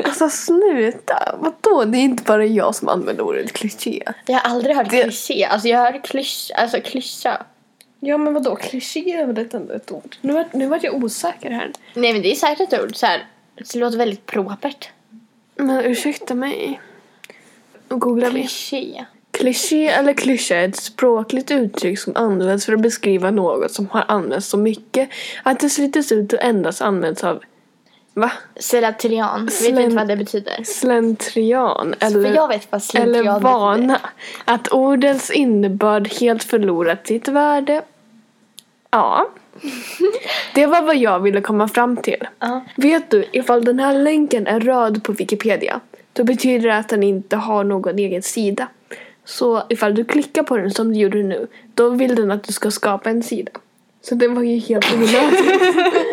Alltså 0.05 0.29
sluta. 0.29 1.39
Vadå? 1.39 1.85
Det 1.85 1.99
är 1.99 2.03
inte 2.03 2.23
bara 2.23 2.45
jag 2.45 2.75
som 2.75 2.89
använder 2.89 3.25
ordet 3.25 3.53
kliché. 3.53 4.03
Jag 4.27 4.35
har 4.35 4.51
aldrig 4.51 4.77
hört 4.77 4.91
Det- 4.91 5.03
kliché. 5.03 5.45
Alltså 5.45 5.69
jag 5.69 5.79
har 5.79 5.93
hört 5.93 6.05
klysch, 6.09 6.51
alltså 6.55 6.81
klyscha. 6.85 7.43
Ja 8.01 8.19
men 8.19 8.35
vadå? 8.35 8.57
Kliché 8.57 9.13
är 9.13 9.27
väl 9.27 9.39
ett 9.39 9.55
ändå 9.55 9.75
ett 9.75 9.93
ord? 9.93 10.17
Nu 10.21 10.33
vart 10.33 10.53
nu 10.53 10.67
vart 10.67 10.85
jag 10.85 11.05
osäker 11.05 11.51
här. 11.51 11.73
Nej 11.95 12.13
men 12.13 12.23
det 12.23 12.31
är 12.31 12.35
säkert 12.35 12.73
ett 12.73 12.83
ord. 12.83 12.97
Så 12.97 13.07
här, 13.07 13.27
det 13.55 13.75
låter 13.79 13.99
väldigt 13.99 14.27
propert. 14.27 14.89
Men 15.57 15.85
ursäkta 15.85 16.35
mig. 16.35 16.81
Googlar 17.89 18.31
vi. 18.31 18.41
Kliché. 18.41 19.05
Kliché 19.31 19.89
eller 19.89 20.13
klyscha 20.13 20.57
är 20.57 20.69
ett 20.69 20.77
språkligt 20.77 21.51
uttryck 21.51 21.99
som 21.99 22.17
används 22.17 22.67
för 22.67 22.73
att 22.73 22.81
beskriva 22.81 23.31
något 23.31 23.73
som 23.73 23.89
har 23.89 24.05
använts 24.09 24.47
så 24.47 24.57
mycket 24.57 25.09
att 25.43 25.61
det 25.61 25.71
slites 25.71 26.13
ut 26.13 26.33
och 26.33 26.43
endast 26.43 26.83
används 26.83 27.25
av 27.25 27.43
va? 28.15 28.33
Slentrian. 28.57 29.45
Vet 29.47 29.59
du 29.59 29.65
Slen- 29.65 29.81
inte 29.85 29.97
vad 29.97 30.09
det 30.09 30.17
betyder? 30.17 30.65
Slentrian 30.65 31.95
För 32.01 32.07
eller, 32.07 32.35
jag 32.35 32.49
vet 32.49 32.73
vad 32.73 32.83
slentrian 32.83 33.15
eller 33.27 33.33
betyder. 33.41 33.53
vana. 33.53 34.01
Att 34.45 34.69
ordens 34.69 35.31
innebörd 35.31 36.09
helt 36.09 36.45
förlorat 36.45 37.07
sitt 37.07 37.29
värde. 37.29 37.83
Ja. 38.91 39.29
Det 40.55 40.67
var 40.67 40.83
vad 40.83 40.97
jag 40.97 41.21
ville 41.21 41.41
komma 41.41 41.69
fram 41.69 41.97
till. 41.97 42.27
Ja. 42.39 42.65
Vet 42.77 43.11
du, 43.11 43.25
ifall 43.33 43.65
den 43.65 43.79
här 43.79 43.95
länken 43.95 44.47
är 44.47 44.61
röd 44.61 45.05
på 45.05 45.13
Wikipedia 45.13 45.81
då 46.13 46.25
betyder 46.25 46.69
det 46.69 46.77
att 46.77 46.89
den 46.89 47.03
inte 47.03 47.37
har 47.37 47.65
någon 47.65 47.99
egen 47.99 48.23
sida. 48.23 48.69
Så 49.25 49.63
ifall 49.69 49.95
du 49.95 50.05
klickar 50.05 50.43
på 50.43 50.57
den 50.57 50.71
som 50.71 50.93
du 50.93 50.99
gjorde 50.99 51.23
nu 51.23 51.47
då 51.75 51.89
vill 51.89 52.15
den 52.15 52.31
att 52.31 52.45
du 52.45 52.53
ska 52.53 52.71
skapa 52.71 53.11
en 53.11 53.23
sida. 53.23 53.53
Så 54.03 54.15
det 54.15 54.29
var 54.29 54.43
ju 54.43 54.59
helt 54.59 54.95
onödigt. 54.95 55.65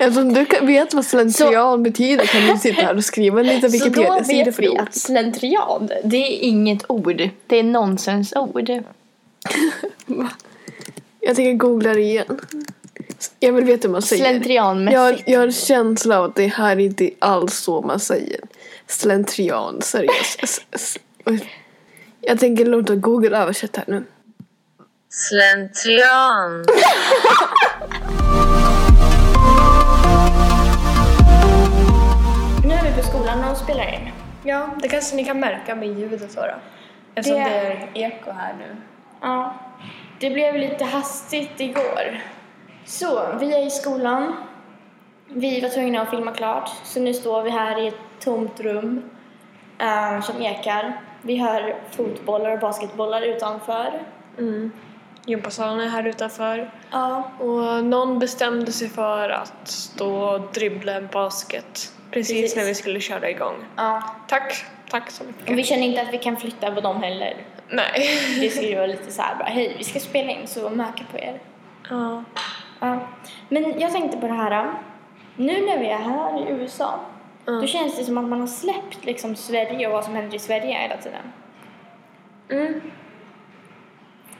Eftersom 0.00 0.32
du 0.34 0.44
kan- 0.46 0.66
vet 0.66 0.94
vad 0.94 1.04
slentrian 1.04 1.82
betyder 1.82 2.26
kan 2.26 2.46
du 2.46 2.58
sitta 2.58 2.82
här 2.82 2.96
och 2.96 3.04
skriva 3.04 3.40
en 3.40 3.46
liten 3.46 3.72
Så 3.72 3.78
då 3.78 3.84
Wikipedia-sida 3.84 4.44
vet 4.44 4.54
för 4.56 4.62
vi 4.62 4.68
ord. 4.68 4.78
att 4.80 4.94
slentrian, 4.94 5.90
det 6.04 6.16
är 6.16 6.38
inget 6.40 6.84
ord. 6.88 7.28
Det 7.46 7.56
är 7.56 7.62
nonsensord. 7.62 8.70
Jag 11.20 11.36
tänker 11.36 11.52
googla 11.52 11.94
det 11.94 12.00
igen. 12.00 12.40
Jag 13.40 13.52
vill 13.52 13.64
veta 13.64 13.88
hur 13.88 13.92
man 13.92 14.02
säger. 14.02 14.24
Jag, 14.24 14.30
Slentrianmässigt. 14.32 15.22
jag 15.28 15.38
har 15.38 15.46
en 15.46 15.52
känsla 15.52 16.18
av 16.18 16.24
att 16.24 16.34
det 16.36 16.46
här 16.46 16.78
inte 16.78 17.04
är 17.04 17.10
alls 17.18 17.54
så 17.58 17.82
man 17.82 18.00
säger. 18.00 18.40
Slentrian, 18.86 19.82
seriöst. 19.82 21.00
Jag 22.20 22.40
tänker 22.40 22.64
låta 22.66 22.94
Google 22.94 23.36
översätta 23.38 23.80
här 23.86 23.94
nu. 23.94 24.04
Slentrian. 25.10 26.64
Ja, 34.58 34.68
det 34.82 34.88
kanske 34.88 35.16
ni 35.16 35.24
kan 35.24 35.40
märka 35.40 35.74
med 35.74 35.88
ljudet 35.88 36.36
då. 36.36 36.42
Eftersom 37.14 37.38
det 37.38 37.50
är 37.50 37.88
eko 37.94 38.30
här 38.30 38.54
nu. 38.58 38.76
Ja, 39.20 39.54
det 40.20 40.30
blev 40.30 40.56
lite 40.56 40.84
hastigt 40.84 41.60
igår. 41.60 42.20
Så, 42.84 43.36
vi 43.40 43.54
är 43.54 43.66
i 43.66 43.70
skolan. 43.70 44.34
Vi 45.28 45.60
var 45.60 45.68
tvungna 45.68 46.00
att 46.00 46.10
filma 46.10 46.32
klart, 46.32 46.70
så 46.84 47.00
nu 47.00 47.14
står 47.14 47.42
vi 47.42 47.50
här 47.50 47.80
i 47.84 47.88
ett 47.88 48.00
tomt 48.20 48.60
rum 48.60 49.02
eh, 49.78 50.20
som 50.20 50.42
ekar. 50.42 51.00
Vi 51.22 51.36
hör 51.36 51.76
fotbollar 51.90 52.50
och 52.50 52.60
basketbollar 52.60 53.22
utanför. 53.22 54.02
Mm. 54.38 54.72
Gympasalen 55.26 55.80
är 55.80 55.88
här 55.88 56.06
utanför. 56.06 56.70
Ja, 56.90 57.30
Och 57.38 57.84
någon 57.84 58.18
bestämde 58.18 58.72
sig 58.72 58.88
för 58.88 59.28
att 59.28 59.68
stå 59.68 60.14
och 60.14 60.40
dribbla 60.52 60.92
en 60.92 61.08
basket. 61.12 61.92
Precis, 62.10 62.40
Precis. 62.42 62.56
när 62.56 62.64
vi 62.64 62.74
skulle 62.74 63.00
köra 63.00 63.30
igång. 63.30 63.54
ja. 63.76 64.02
Tack, 64.28 64.64
tack 64.90 65.10
så 65.10 65.24
mycket. 65.24 65.48
Och 65.50 65.58
vi 65.58 65.64
känner 65.64 65.86
inte 65.86 66.02
att 66.02 66.12
vi 66.12 66.18
kan 66.18 66.36
flytta 66.36 66.70
på 66.74 66.80
dem 66.80 67.02
heller. 67.02 67.36
Nej. 67.70 68.08
Det 68.40 68.50
skulle 68.50 68.76
vara 68.76 68.86
lite 68.86 69.12
så 69.12 69.22
här 69.22 69.34
bara, 69.34 69.48
hej, 69.48 69.74
vi 69.78 69.84
ska 69.84 70.00
spela 70.00 70.30
in, 70.32 70.46
så 70.46 70.70
möka 70.70 71.04
på 71.12 71.18
er. 71.18 71.40
ja. 71.90 72.24
Ja. 72.80 73.00
Men 73.48 73.80
jag 73.80 73.92
tänkte 73.92 74.16
på 74.18 74.26
det 74.26 74.32
här. 74.32 74.72
Nu 75.36 75.66
när 75.66 75.78
vi 75.78 75.86
är 75.88 75.98
här 75.98 76.40
i 76.48 76.52
USA, 76.52 77.00
Mm. 77.46 77.60
då 77.60 77.66
känns 77.66 77.96
det 77.98 78.04
som 78.04 78.18
att 78.18 78.24
man 78.24 78.40
har 78.40 78.46
släppt 78.46 79.04
liksom 79.04 79.36
Sverige 79.36 79.86
och 79.86 79.92
vad 79.92 80.04
som 80.04 80.14
händer 80.14 80.36
i 80.36 80.38
Sverige 80.38 80.74
hela 80.78 80.96
tiden. 80.96 81.32
Mm. 82.50 82.80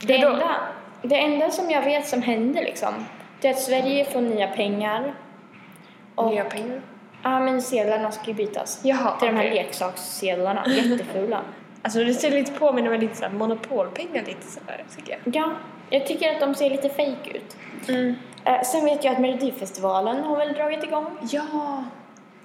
Det 0.01 0.17
enda, 0.17 0.51
det 1.03 1.17
enda 1.21 1.51
som 1.51 1.71
jag 1.71 1.83
vet 1.83 2.07
som 2.09 2.23
händer 2.23 2.63
liksom, 2.63 2.95
det 3.41 3.49
är 3.49 3.53
att 3.53 3.61
Sverige 3.61 4.05
får 4.05 4.21
nya 4.21 4.47
pengar. 4.47 5.15
Och, 6.15 6.31
Nya 6.31 6.45
pengar. 6.45 6.81
Ja, 7.23 7.41
men 7.41 7.63
sedlarna 7.63 8.11
ska 8.11 8.27
ju 8.27 8.35
bytas. 8.35 8.81
Jaha, 8.85 9.19
Till 9.19 9.29
de 9.29 9.37
här 9.37 9.45
okej. 9.47 9.55
leksakssedlarna, 9.65 10.65
jättefula. 10.69 11.41
Alltså 11.83 12.05
det 12.05 12.15
ser 12.15 12.31
lite 12.31 12.53
påminner 12.53 12.91
mig 12.91 12.99
lite 12.99 13.17
såhär 13.17 13.31
monopolpengar 13.33 14.23
lite 14.27 14.47
sådär 14.47 14.85
tycker 14.97 15.19
jag. 15.25 15.35
Ja, 15.37 15.51
jag 15.91 16.07
tycker 16.07 16.33
att 16.35 16.41
de 16.41 16.55
ser 16.55 16.71
lite 16.71 16.89
fake 16.89 17.31
ut. 17.35 17.57
Mm. 17.89 18.15
Eh, 18.45 18.63
sen 18.63 18.85
vet 18.85 19.05
jag 19.05 19.13
att 19.15 19.21
Melodifestivalen 19.21 20.25
har 20.25 20.37
väl 20.37 20.53
dragit 20.53 20.85
igång. 20.85 21.07
Ja. 21.31 21.85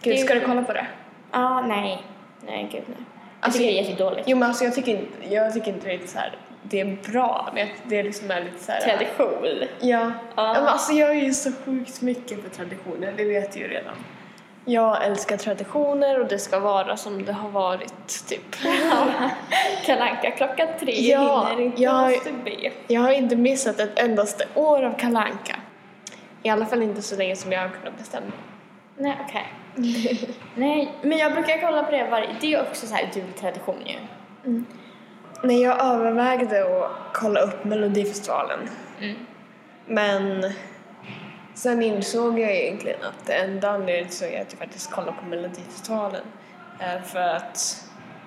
Gud, 0.01 0.13
Det- 0.13 0.17
ska 0.19 0.33
du 0.33 0.39
kolla 0.39 0.63
på 0.63 0.73
det? 0.73 0.87
Ja, 1.31 1.61
nej. 1.61 2.03
Nej, 2.41 2.69
gud 2.71 2.83
nej. 2.87 2.97
Jag 2.97 3.05
Alltså, 3.39 3.59
tycker 3.59 3.73
det 3.73 3.79
är 3.79 3.83
jättedåligt. 3.83 4.23
Jo 4.29 4.37
men 4.37 4.47
alltså 4.49 4.63
jag 4.63 4.75
tycker 4.75 4.91
inte, 4.91 5.33
jag 5.35 5.53
tycker 5.53 5.67
inte 5.67 5.87
det 5.87 5.93
är 5.93 6.07
så 6.07 6.19
här, 6.19 6.35
det 6.63 6.79
är 6.79 6.97
bra 7.11 7.49
men 7.53 7.67
jag- 7.67 7.75
det 7.83 7.99
är 7.99 8.03
liksom 8.03 8.31
är 8.31 8.41
lite 8.43 8.63
såhär. 8.63 8.79
Tradition. 8.81 9.67
Ja. 9.79 10.11
Ja. 10.35 10.53
Men 10.53 10.65
alltså 10.67 10.93
jag 10.93 11.09
är 11.09 11.13
ju 11.21 11.33
så 11.33 11.51
sjukt 11.65 12.01
mycket 12.01 12.41
för 12.43 12.49
traditioner, 12.49 13.13
det 13.17 13.23
vet 13.23 13.51
du 13.53 13.59
ju 13.59 13.67
redan. 13.67 13.93
Jag 14.65 15.05
älskar 15.05 15.37
traditioner 15.37 16.19
och 16.19 16.27
det 16.27 16.39
ska 16.39 16.59
vara 16.59 16.97
som 16.97 17.25
det 17.25 17.33
har 17.33 17.49
varit 17.49 18.27
typ. 18.29 18.55
Kalanka 19.85 20.31
klockan 20.31 20.67
tre 20.79 20.91
Ja, 21.11 21.47
hinner 21.49 21.63
inte 21.65 21.81
jag- 21.81 22.11
be. 22.43 22.71
Jag 22.87 23.01
har 23.01 23.11
inte 23.11 23.35
missat 23.35 23.79
ett 23.79 23.99
endaste 23.99 24.45
år 24.55 24.83
av 24.83 24.93
Kalanka. 24.99 25.55
I 26.43 26.49
alla 26.49 26.65
fall 26.65 26.83
inte 26.83 27.01
så 27.01 27.15
länge 27.15 27.35
som 27.35 27.51
jag 27.51 27.59
har 27.61 27.69
kunnat 27.69 27.97
bestämma. 27.97 28.31
Nej, 28.97 29.17
okej. 29.27 29.53
Nej, 30.55 30.91
men 31.01 31.17
jag 31.17 31.33
brukar 31.33 31.61
kolla 31.61 31.83
på 31.83 31.91
det 31.91 32.07
varje... 32.11 32.27
Det 32.41 32.53
är 32.53 32.61
också 32.61 32.87
så 32.87 32.95
här 32.95 33.09
jultradition 33.13 33.75
ju. 33.85 33.95
Nej, 35.43 35.61
jag 35.61 35.85
övervägde 35.85 36.63
att 36.85 36.91
kolla 37.13 37.39
upp 37.39 37.63
Melodifestivalen. 37.63 38.59
Mm. 39.01 39.15
Men 39.85 40.51
Sen 41.53 41.81
insåg 41.83 42.39
jag 42.39 42.51
egentligen 42.55 43.03
att 43.03 43.25
det 43.25 43.33
enda 43.33 43.69
anledningen 43.69 44.09
till 44.09 44.27
att 44.27 44.51
jag 44.51 44.59
faktiskt 44.59 44.91
kollar 44.91 45.11
på 45.11 45.25
Melodifestivalen 45.25 46.21
är 46.79 46.99
för 46.99 47.19
att 47.35 47.85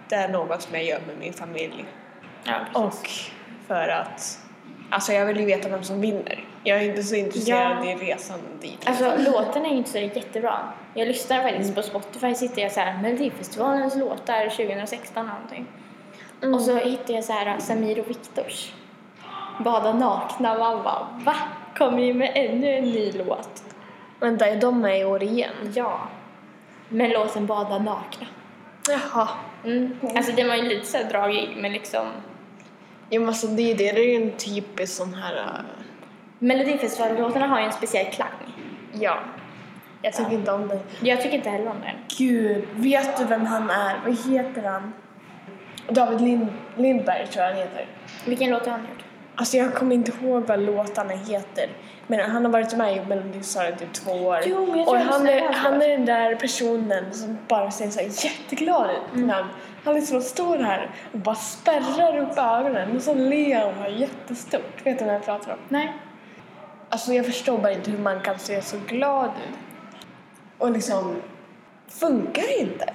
det 0.08 0.14
är 0.14 0.28
något 0.28 0.62
som 0.62 0.74
jag 0.74 0.84
gör 0.84 1.00
med 1.06 1.18
min 1.18 1.32
familj. 1.32 1.84
Ja, 2.44 2.54
Och 2.74 3.10
för 3.66 3.88
att 3.88 4.38
alltså 4.90 5.12
jag 5.12 5.26
vill 5.26 5.40
ju 5.40 5.46
veta 5.46 5.68
vem 5.68 5.82
som 5.82 6.00
vinner. 6.00 6.44
Jag 6.64 6.78
är 6.78 6.82
inte 6.88 7.02
så 7.02 7.14
intresserad 7.14 7.78
Ja. 7.84 7.90
i 7.90 7.94
resan 7.94 8.38
dit. 8.60 8.88
Alltså 8.88 9.12
låtarna 9.18 9.68
är 9.68 9.72
inte 9.74 9.90
så 9.90 9.98
jättebra. 9.98 10.58
Jag 10.94 11.08
lyssnar 11.08 11.42
faktiskt 11.42 11.74
på 11.74 11.82
Spotify, 11.82 12.34
sitter 12.34 12.62
jag 12.62 12.72
så 12.72 12.80
här 12.80 13.02
Melodifestivalens 13.02 13.96
låtar 13.96 14.48
2016 14.48 15.26
någonting. 15.26 15.66
Och 16.54 16.60
så 16.60 16.76
hittar 16.76 17.14
jag 17.14 17.24
så 17.24 17.32
här 17.32 17.58
Samir 17.58 18.00
och 18.00 18.10
Viktors 18.10 18.72
Bada 19.64 19.92
nakna. 19.92 20.58
Bara 20.58 20.76
va? 21.24 21.34
Kommer 21.78 21.96
ni 21.96 22.12
med 22.12 22.32
ännu 22.34 22.68
en 22.68 22.84
ny 22.84 23.12
låt? 23.12 23.64
Vänta, 24.20 24.46
är 24.46 24.60
de 24.60 24.80
med 24.80 25.00
i 25.00 25.04
år 25.04 25.22
igen? 25.22 25.72
Ja. 25.74 26.00
Men 26.88 27.10
låten 27.10 27.46
Bada 27.46 27.78
nakna. 27.78 28.26
Jaha. 28.88 29.28
Mm. 29.64 29.98
Alltså 30.16 30.32
den 30.32 30.48
var 30.48 30.54
ju 30.56 30.62
lite 30.62 30.86
så 30.86 30.96
här 30.96 31.04
dragig 31.04 31.56
men 31.56 31.72
liksom 31.72 32.06
Ja 33.10 33.20
men 33.20 33.28
alltså 33.28 33.46
det 33.46 33.62
är 33.72 33.74
det, 33.74 33.92
det 33.92 34.00
är 34.00 34.18
ju 34.18 34.24
en 34.24 34.32
typisk 34.36 34.96
sån 34.96 35.14
här... 35.14 35.36
äh, 35.36 35.44
Melodifestivallåtarna 36.38 37.46
har 37.46 37.60
ju 37.60 37.66
en 37.66 37.72
speciell 37.72 38.06
klang. 38.06 38.28
ja. 38.92 39.18
Jag 40.02 40.12
tycker 40.14 40.32
inte 40.32 40.52
om 40.52 40.68
det. 40.68 40.80
Jag 41.00 41.22
tycker 41.22 41.36
inte 41.36 41.50
heller 41.50 41.70
om 41.70 41.76
den. 41.80 41.94
Gud, 42.18 42.64
vet 42.74 43.18
du 43.18 43.24
vem 43.24 43.46
han 43.46 43.70
är? 43.70 44.00
Vad 44.04 44.18
heter 44.32 44.62
han? 44.62 44.92
David 45.88 46.20
Lind 46.20 46.48
Lindberg 46.76 47.26
tror 47.26 47.44
jag 47.44 47.50
han 47.52 47.60
heter. 47.60 47.86
Vilken 48.24 48.50
låt 48.50 48.64
har 48.64 48.72
han 48.72 48.80
gjort? 48.80 49.04
Alltså 49.38 49.56
jag 49.56 49.74
kommer 49.74 49.94
inte 49.94 50.12
ihåg 50.20 50.42
vad 50.42 50.60
låtarna 50.60 51.12
heter. 51.12 51.68
Men 52.06 52.30
han 52.30 52.44
har 52.44 52.52
varit 52.52 52.76
med 52.76 52.96
i 52.96 53.00
Melodifestivalen 53.00 53.74
i 53.74 53.78
typ 53.78 53.92
två 53.92 54.12
år. 54.12 54.40
Jo, 54.46 54.66
men 54.66 54.78
jag 54.78 54.88
och 54.88 54.94
tror 54.94 55.04
han 55.04 55.28
är, 55.28 55.52
han 55.52 55.82
är 55.82 55.88
den 55.88 56.04
där 56.04 56.34
personen 56.34 57.14
som 57.14 57.38
bara 57.48 57.70
ser 57.70 57.90
så 57.90 58.00
här 58.00 58.24
jätteglad 58.24 58.90
ut. 58.90 59.14
Mm. 59.14 59.28
Han, 59.28 59.44
han 59.84 59.94
liksom 59.94 60.22
står 60.22 60.58
här 60.58 60.90
och 61.12 61.18
bara 61.18 61.34
spärrar 61.34 62.18
upp 62.18 62.38
ögonen 62.38 62.96
och 62.96 63.02
så 63.02 63.14
ler 63.14 63.60
han 63.60 63.74
här 63.74 63.88
jättestort. 63.88 64.86
Vet 64.86 64.98
du 64.98 65.04
vad 65.04 65.14
jag 65.14 65.24
pratar 65.24 65.52
om? 65.52 65.58
Nej. 65.68 65.92
Alltså 66.88 67.12
jag 67.12 67.26
förstår 67.26 67.58
bara 67.58 67.72
inte 67.72 67.90
hur 67.90 67.98
man 67.98 68.20
kan 68.20 68.38
se 68.38 68.62
så 68.62 68.76
glad 68.86 69.30
ut. 69.48 69.56
Och 70.58 70.70
liksom, 70.70 71.16
funkar 71.88 72.60
inte? 72.60 72.92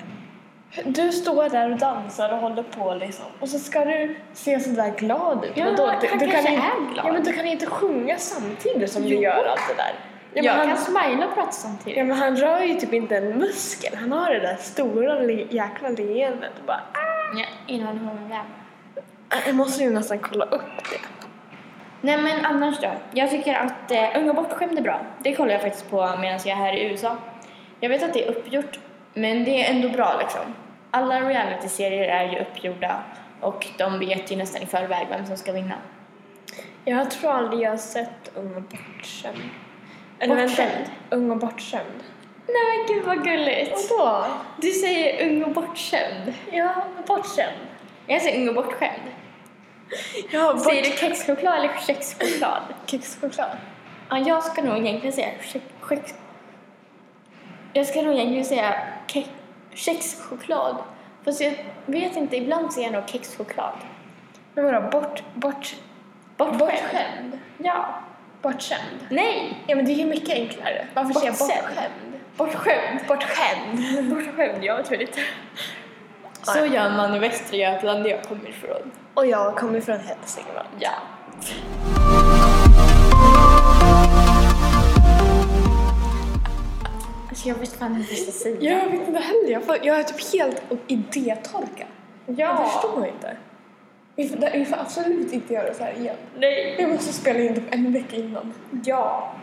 Du 0.85 1.11
står 1.11 1.49
där 1.49 1.71
och 1.71 1.77
dansar 1.77 2.29
och 2.33 2.37
håller 2.37 2.63
på 2.63 2.93
liksom. 2.93 3.25
Och 3.39 3.49
så 3.49 3.59
ska 3.59 3.85
du 3.85 4.15
se 4.33 4.59
så 4.59 4.69
där 4.69 4.89
glad 4.97 5.45
ut. 5.45 5.51
Ja, 5.55 5.65
Men 5.65 5.75
då, 5.75 5.85
han 5.87 5.95
du, 6.01 6.07
du 6.07 6.13
inte, 6.25 6.37
är 6.37 6.93
glad. 6.93 7.05
Ja 7.05 7.11
men 7.13 7.23
du 7.23 7.33
kan 7.33 7.45
inte 7.45 7.65
sjunga 7.65 8.17
samtidigt 8.17 8.91
som 8.91 9.03
Jo. 9.03 9.09
du 9.09 9.15
gör 9.23 9.45
allt 9.45 9.67
det 9.67 9.73
där. 9.83 9.93
Ja, 10.33 10.43
jag 10.43 10.53
han, 10.53 10.67
kan 10.67 10.77
smila 10.77 11.25
och 11.27 11.33
prata 11.35 11.51
samtidigt. 11.51 11.97
ja 11.97 12.03
men 12.03 12.17
han 12.17 12.35
rör 12.37 12.59
ju 12.61 12.73
typ 12.73 12.93
inte 12.93 13.17
en 13.17 13.37
muskel. 13.37 13.95
Han 13.95 14.11
har 14.11 14.29
det 14.33 14.39
där 14.39 14.55
stora 14.55 15.13
le- 15.19 15.47
jäkla 15.49 15.89
leendet 15.89 16.51
och 16.59 16.65
bara. 16.65 16.81
Ja, 17.35 17.45
innan 17.67 17.97
hon 17.97 18.29
vem. 18.29 18.45
Jag 19.45 19.55
måste 19.55 19.83
ju 19.83 19.89
nästan 19.89 20.19
kolla 20.19 20.45
upp 20.45 20.61
det. 20.91 20.97
Nej 22.01 22.17
men 22.17 22.45
annars 22.45 22.79
då. 22.79 22.89
Jag 23.11 23.29
tycker 23.29 23.53
att 23.55 23.91
eh, 23.91 24.17
Unga 24.19 24.33
bortskämd 24.33 24.77
är 24.77 24.81
bra. 24.83 24.99
Det 25.19 25.35
kollar 25.35 25.51
jag 25.51 25.61
faktiskt 25.61 25.89
på 25.89 25.97
medan 26.01 26.23
jag 26.45 26.47
är 26.47 26.55
här 26.55 26.73
i 26.73 26.83
USA. 26.85 27.17
Jag 27.79 27.89
vet 27.89 28.03
att 28.03 28.13
det 28.13 28.25
är 28.27 28.31
uppgjort, 28.31 28.79
men 29.13 29.43
det 29.43 29.65
är 29.65 29.73
ändå 29.73 29.89
bra 29.89 30.17
liksom. 30.19 30.41
Alla 30.91 31.21
reality-serier 31.21 32.07
är 32.07 32.31
ju 32.31 32.39
uppgjorda 32.39 33.03
och 33.41 33.67
de 33.77 33.99
vet 33.99 34.31
ju 34.31 34.35
nästan 34.35 34.61
i 34.61 34.65
förväg 34.65 35.07
vem 35.09 35.25
som 35.25 35.37
ska 35.37 35.51
vinna. 35.51 35.75
Jag 36.85 37.11
tror 37.11 37.31
aldrig 37.31 37.61
jag 37.61 37.69
har 37.69 37.77
sett 37.77 38.31
Ung 38.35 38.55
och 38.55 38.61
bortskämd. 38.61 39.49
Eller 40.19 40.35
vänta, 40.35 40.63
Bortskämd? 40.63 40.89
Ung 41.09 41.31
och 41.31 41.37
bortskämd. 41.37 42.03
Nej 42.47 42.77
men 42.77 42.95
gud 42.95 43.05
vad 43.05 43.23
gulligt! 43.23 43.89
Vadå? 43.89 44.25
Du 44.57 44.71
säger 44.71 45.29
ung 45.29 45.43
och 45.43 45.51
bortskämd. 45.51 46.33
Ja, 46.51 46.83
bortskämd. 47.07 47.57
Jag 48.07 48.21
säger 48.21 48.41
ung 48.41 48.49
och 48.49 48.55
bortskämd. 48.55 49.01
Ja, 50.31 50.53
bort... 50.53 50.63
Säger 50.63 50.83
du 50.83 50.97
kexchoklad 50.97 51.53
eller 51.53 51.79
kexchoklad? 51.87 52.61
Kexchoklad. 52.85 53.57
Ja, 54.09 54.17
jag 54.17 54.43
ska 54.43 54.61
nog 54.61 54.77
egentligen 54.77 55.13
säga 55.13 55.29
kex... 55.41 56.13
jag 57.73 57.85
ska 57.87 58.01
nog 58.01 58.13
egentligen 58.13 58.45
säga 58.45 58.75
ke- 59.07 59.27
kexchoklad. 59.73 60.77
Fast 61.25 61.41
jag 61.41 61.53
vet 61.85 62.15
inte, 62.15 62.37
ibland 62.37 62.73
säger 62.73 62.87
jag 62.87 62.93
nog 62.93 63.09
kexchoklad. 63.09 63.73
Men 64.53 64.65
vadå, 64.65 64.89
bort... 64.89 65.23
bort... 65.33 65.75
Bortskämd. 66.37 66.59
Bortskämd? 66.59 67.39
Ja. 67.57 67.85
Bortskämd? 68.41 69.07
Nej! 69.09 69.57
Ja, 69.67 69.75
men 69.75 69.85
det 69.85 69.91
är 69.91 69.95
ju 69.95 70.05
mycket 70.05 70.29
enklare. 70.35 70.87
Varför 70.93 71.13
säger 71.13 71.27
jag 71.27 71.37
bortskämd? 71.37 72.19
Bortskämd. 72.37 72.99
Bortskämd. 73.07 74.09
Bortskämd, 74.09 74.63
ja, 74.63 74.83
tror 74.83 74.97
lite. 74.97 75.19
Ja. 76.45 76.53
Så 76.53 76.65
gör 76.65 76.89
man 76.89 77.15
i 77.15 77.19
Västra 77.19 77.57
Götaland 77.57 78.03
där 78.03 78.09
jag 78.09 78.23
kommer 78.23 78.49
ifrån. 78.49 78.91
Och 79.13 79.25
jag 79.25 79.55
kommer 79.57 79.81
från 79.81 79.99
Hälsingland. 79.99 80.69
Ja. 80.79 80.91
Alltså 87.41 87.49
jag 87.49 87.55
vet 87.55 87.73
fan 87.73 87.95
inte 87.95 88.07
vad 88.11 88.17
jag 88.19 88.23
ska 88.23 88.31
säga. 88.31 88.71
Jag 88.79 88.85
vet 88.89 89.07
inte 89.07 89.19
heller. 89.19 89.49
Jag, 89.51 89.63
får, 89.63 89.77
jag 89.83 89.99
är 89.99 90.03
typ 90.03 90.33
helt 90.33 90.61
idétorka. 90.87 91.85
Jag 92.25 92.37
Ja. 92.39 92.65
förstår 92.65 93.07
inte. 93.07 93.37
Vi 94.15 94.29
får, 94.29 94.49
vi 94.53 94.65
får 94.65 94.77
absolut 94.77 95.33
inte 95.33 95.53
göra 95.53 95.73
så 95.73 95.83
här 95.83 95.93
igen. 95.93 96.15
Nej. 96.37 96.75
Vi 96.77 96.87
måste 96.87 97.13
spela 97.13 97.39
in 97.39 97.55
typ 97.55 97.73
en 97.73 97.93
vecka 97.93 98.15
innan. 98.15 98.53
Ja. 98.85 99.33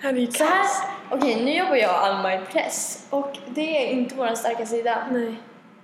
Här 0.00 0.18
är 0.18 0.26
Så 0.26 0.44
här, 0.44 0.66
okej 1.10 1.44
nu 1.44 1.56
jobbar 1.56 1.76
jag 1.76 1.90
Alma 1.94 2.34
i 2.34 2.38
press 2.52 3.06
och 3.10 3.38
det 3.48 3.86
är 3.86 3.90
inte 3.92 4.14
vår 4.14 4.34
starka 4.34 4.66
sida. 4.66 5.06
Nej, 5.12 5.34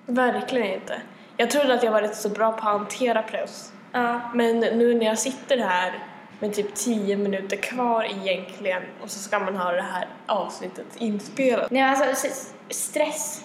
verkligen 0.07 0.75
inte. 0.75 1.01
Jag 1.37 1.51
trodde 1.51 1.75
att 1.75 1.83
jag 1.83 1.93
var 1.93 2.03
rätt 2.03 2.17
så 2.17 2.29
bra 2.29 2.53
på 2.53 2.57
att 2.59 2.63
hantera 2.79 3.23
press. 3.23 3.73
Ja. 3.93 4.21
Men 4.35 4.61
nu 4.61 4.95
när 4.95 5.07
jag 5.07 5.19
sitter 5.19 5.59
här 5.59 5.99
med 6.39 6.55
typ 6.55 6.75
10 6.75 7.17
minuter 7.17 7.57
kvar 7.57 8.05
egentligen 8.05 8.83
och 9.03 9.11
så 9.11 9.19
ska 9.19 9.39
man 9.39 9.57
ha 9.57 9.73
det 9.73 9.83
här 9.83 10.09
avsnittet 10.27 10.87
inspelat. 10.99 11.71
Nej 11.71 11.83
alltså 11.83 12.29
stress. 12.71 13.45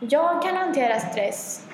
Jag 0.00 0.42
kan 0.42 0.56
hantera 0.56 1.00
stress. 1.00 1.66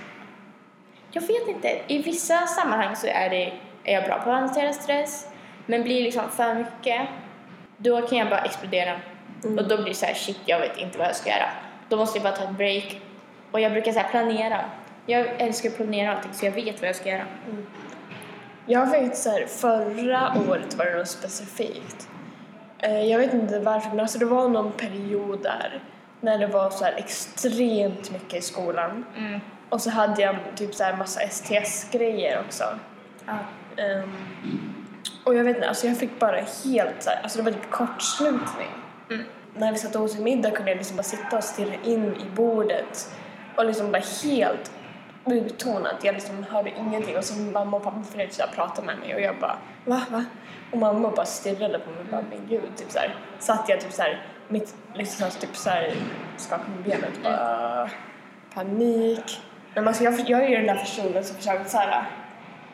Jag 1.10 1.22
vet 1.22 1.48
inte, 1.48 1.80
i 1.86 2.02
vissa 2.02 2.46
sammanhang 2.46 2.96
så 2.96 3.06
är, 3.06 3.30
det, 3.30 3.52
är 3.84 3.94
jag 3.94 4.04
bra 4.04 4.18
på 4.18 4.30
att 4.30 4.40
hantera 4.40 4.72
stress. 4.72 5.28
Men 5.66 5.82
blir 5.82 6.02
liksom 6.02 6.30
för 6.30 6.54
mycket, 6.54 7.08
då 7.76 8.02
kan 8.02 8.18
jag 8.18 8.28
bara 8.28 8.40
explodera. 8.40 9.00
Mm. 9.44 9.58
Och 9.58 9.68
då 9.68 9.76
blir 9.76 9.86
det 9.86 9.94
så 9.94 10.06
här, 10.06 10.14
shit 10.14 10.40
jag 10.44 10.60
vet 10.60 10.78
inte 10.78 10.98
vad 10.98 11.06
jag 11.06 11.16
ska 11.16 11.30
göra. 11.30 11.50
Då 11.88 11.96
måste 11.96 12.18
jag 12.18 12.22
bara 12.22 12.36
ta 12.36 12.44
ett 12.44 12.56
break. 12.56 13.00
Och 13.50 13.60
jag 13.60 13.72
brukar 13.72 13.92
så 13.92 14.02
planera. 14.10 14.64
Jag 15.06 15.26
älskar 15.38 15.68
att 15.68 15.76
planera 15.76 16.16
allting 16.16 16.32
så 16.32 16.46
jag 16.46 16.52
vet 16.52 16.80
vad 16.80 16.88
jag 16.88 16.96
ska 16.96 17.08
göra. 17.08 17.26
Jag 18.70 18.90
vet 18.90 19.16
så 19.16 19.30
här, 19.30 19.46
förra 19.46 20.32
året 20.48 20.74
var 20.74 20.84
det 20.84 20.96
något 20.98 21.08
specifikt. 21.08 22.08
Eh, 22.78 23.02
Jag 23.04 23.18
vet 23.18 23.34
inte 23.34 23.58
varför, 23.58 23.88
men 23.90 24.00
alltså 24.00 24.18
det 24.18 24.24
var 24.24 24.48
någon 24.48 24.72
period 24.72 25.42
där 25.42 25.82
när 26.20 26.38
det 26.38 26.46
var 26.46 26.70
så 26.70 26.84
här 26.84 26.92
extremt 26.92 28.10
mycket 28.10 28.34
i 28.34 28.40
skolan. 28.40 29.04
Mm. 29.16 29.40
Och 29.68 29.80
så 29.80 29.90
hade 29.90 30.22
jag 30.22 30.36
typ 30.56 30.74
så 30.74 30.84
här 30.84 30.96
massa 30.96 31.20
STS-grejer 31.20 32.40
också. 32.46 32.64
Ja. 33.26 33.38
Ehm, 33.82 34.12
och 35.24 35.34
jag 35.34 35.44
vet 35.44 35.56
inte, 35.56 35.68
alltså 35.68 35.86
jag 35.86 35.96
fick 35.96 36.18
bara 36.18 36.36
helt 36.64 37.02
så 37.02 37.10
här, 37.10 37.20
alltså 37.22 37.38
det 37.38 37.44
var 37.44 37.52
typ 37.52 37.70
kortslutning. 37.70 38.70
Mm. 39.10 39.24
När 39.56 39.72
vi 39.72 39.78
satt 39.78 39.96
och 39.96 40.02
åt 40.02 40.18
middag 40.18 40.50
kunde 40.50 40.70
jag 40.70 40.78
liksom 40.78 40.96
bara 40.96 41.02
sitta 41.02 41.36
och 41.36 41.44
stirra 41.44 41.74
in 41.84 42.04
i 42.16 42.34
bordet 42.36 43.10
och 43.56 43.64
liksom 43.64 43.92
bara 43.92 44.02
helt 44.24 44.72
uttonat. 45.32 46.04
Jag 46.04 46.14
liksom 46.14 46.44
hörde 46.50 46.70
ingenting 46.70 47.16
och 47.16 47.24
så 47.24 47.38
mamma 47.38 47.76
och 47.76 47.82
pappa 47.82 48.02
försökte 48.02 48.34
så 48.34 48.42
prata 48.54 48.82
med 48.82 48.98
mig 48.98 49.14
och 49.14 49.20
jag 49.20 49.38
bara 49.40 49.58
va, 49.84 50.02
va? 50.10 50.24
Och 50.72 50.78
mamma 50.78 51.10
bara 51.10 51.26
stirrade 51.26 51.78
på 51.78 51.90
mig 51.90 52.00
och 52.00 52.06
bara 52.10 52.24
men 52.30 52.46
gud, 52.48 52.76
typ 52.76 52.90
så 52.90 52.98
här. 52.98 53.14
Satt 53.38 53.68
jag 53.68 53.80
typ 53.80 53.92
så 53.92 54.02
här 54.02 54.26
mitt, 54.48 54.74
liksom 54.94 55.30
typ 55.40 55.56
så 55.56 55.70
här 55.70 55.94
skakade 56.36 56.70
med 56.70 56.84
benet 56.84 57.22
bara 57.22 57.90
panik. 58.54 59.40
Men 59.74 59.88
alltså 59.88 60.04
jag, 60.04 60.20
jag 60.20 60.42
är 60.42 60.48
ju 60.48 60.56
den 60.56 60.66
där 60.66 60.76
personen 60.76 61.24
som 61.24 61.36
försöker 61.36 61.64
så 61.64 61.78
här 61.78 62.04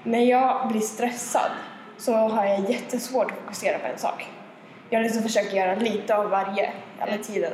när 0.04 0.24
jag 0.24 0.68
blir 0.68 0.80
stressad 0.80 1.50
så 1.96 2.12
har 2.14 2.44
jag 2.44 2.70
jättesvårt 2.70 3.30
att 3.30 3.38
fokusera 3.38 3.78
på 3.78 3.86
en 3.86 3.98
sak. 3.98 4.30
Jag 4.90 5.02
liksom 5.02 5.22
försöker 5.22 5.56
göra 5.56 5.74
lite 5.74 6.16
av 6.16 6.30
varje 6.30 6.72
hela 6.98 7.22
tiden. 7.22 7.52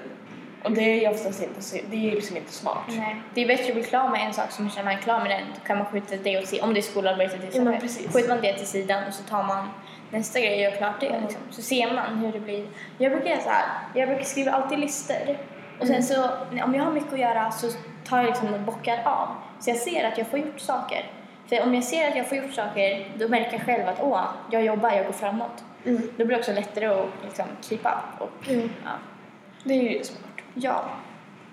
Och 0.65 0.73
det 0.73 0.81
är 0.83 1.01
ju 1.01 1.09
oftast 1.09 1.43
inte, 1.43 1.63
så- 1.63 1.77
det 1.91 1.97
är 1.97 2.01
ju 2.01 2.11
liksom 2.11 2.37
inte 2.37 2.53
smart. 2.53 2.85
Nej. 2.89 3.17
Det 3.35 3.43
är 3.43 3.47
bättre 3.47 3.67
att 3.69 3.75
bli 3.75 3.83
klar 3.83 4.09
med 4.09 4.27
en 4.27 4.33
sak 4.33 4.51
som 4.51 4.71
känner 4.71 4.85
man 4.85 4.95
är 4.95 4.99
klar 5.03 5.19
med 5.21 5.31
den. 5.31 5.41
Då 5.61 5.67
kan 5.67 5.79
man 5.79 5.87
skjuta 5.87 6.17
det 6.17 6.39
åt 6.39 6.47
sidan. 6.47 6.69
Om 6.69 6.75
det 6.75 6.81
är 6.81 6.83
skolarbetet 6.83 7.33
till 7.33 7.43
Ja, 7.43 7.49
exempel. 7.49 7.81
precis. 7.81 8.13
Skjuter 8.13 8.29
man 8.29 8.41
det 8.41 8.53
till 8.53 8.67
sidan 8.67 9.03
och 9.09 9.15
så 9.15 9.23
tar 9.23 9.43
man 9.43 9.69
nästa 10.11 10.41
grej 10.41 10.55
och 10.67 10.73
gör 10.73 10.79
klart 10.79 11.01
det. 11.01 11.21
Liksom. 11.21 11.41
Så 11.51 11.63
ser 11.63 11.95
man 11.95 12.19
hur 12.19 12.33
det 12.33 12.41
blir. 12.41 12.67
Jag 12.99 13.13
brukar 13.13 13.31
göra 13.31 13.41
så 13.41 13.51
här. 13.51 13.65
Jag 13.95 14.09
brukar 14.09 14.25
skriva 14.25 14.53
alltid 14.53 14.79
listor. 14.79 15.39
Och 15.81 15.87
sen 15.87 16.03
så, 16.03 16.25
om 16.65 16.75
jag 16.75 16.85
har 16.85 16.93
mycket 16.93 17.13
att 17.13 17.19
göra 17.19 17.51
så 17.51 17.67
tar 18.09 18.17
jag 18.19 18.27
liksom 18.27 18.55
och 18.55 18.61
bockar 18.61 19.03
av. 19.05 19.29
Så 19.61 19.71
jag 19.71 19.77
ser 19.77 20.05
att 20.09 20.19
jag 20.19 20.27
får 20.27 20.39
gjort 20.39 20.61
saker. 20.61 21.05
För 21.49 21.63
om 21.63 21.75
jag 21.75 21.85
ser 21.85 22.09
att 22.09 22.17
jag 22.17 22.29
får 22.29 22.39
gjort 22.39 22.55
saker, 22.55 23.09
då 23.19 23.29
märker 23.29 23.53
jag 23.53 23.63
själv 23.63 23.89
att 23.89 24.01
åh, 24.01 24.25
jag 24.51 24.65
jobbar, 24.65 24.91
jag 24.93 25.07
går 25.07 25.13
framåt. 25.13 25.65
Mm. 25.87 26.03
Då 26.17 26.25
blir 26.25 26.37
det 26.37 26.39
också 26.41 26.53
lättare 26.53 26.87
att 26.87 27.07
liksom 27.25 27.45
keep 27.61 27.79
up. 27.85 28.21
Och, 28.21 28.49
Mm. 28.49 28.71
ja. 28.85 28.91
Det 29.65 29.75
är 29.75 29.83
ju 29.83 30.05
smart. 30.05 30.21
Ja. 30.55 30.85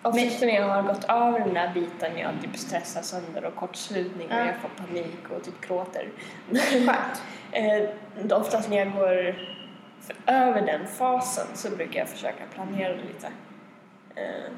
Oftast 0.04 0.42
när 0.42 0.56
jag 0.56 0.68
har 0.68 0.84
gått 0.84 1.04
över 1.04 1.40
den 1.40 1.54
där 1.54 1.72
biten, 1.74 2.18
jag 2.18 2.32
typ 2.42 2.58
stressar 2.58 3.02
sönder 3.02 3.46
och 3.46 3.56
kortslutning 3.56 4.28
och 4.28 4.38
jag 4.38 4.56
får 4.56 4.70
panik 4.86 5.30
och 5.30 5.44
typ 5.44 5.68
gråter. 5.68 6.10
Skönt. 6.52 7.24
eh, 7.52 8.38
oftast 8.38 8.70
när 8.70 8.78
jag 8.78 8.94
går 8.94 9.36
över 10.26 10.62
den 10.62 10.88
fasen 10.88 11.48
så 11.54 11.70
brukar 11.70 12.00
jag 12.00 12.10
försöka 12.10 12.44
planera 12.54 12.94
lite. 12.94 13.28
Eh, 14.16 14.52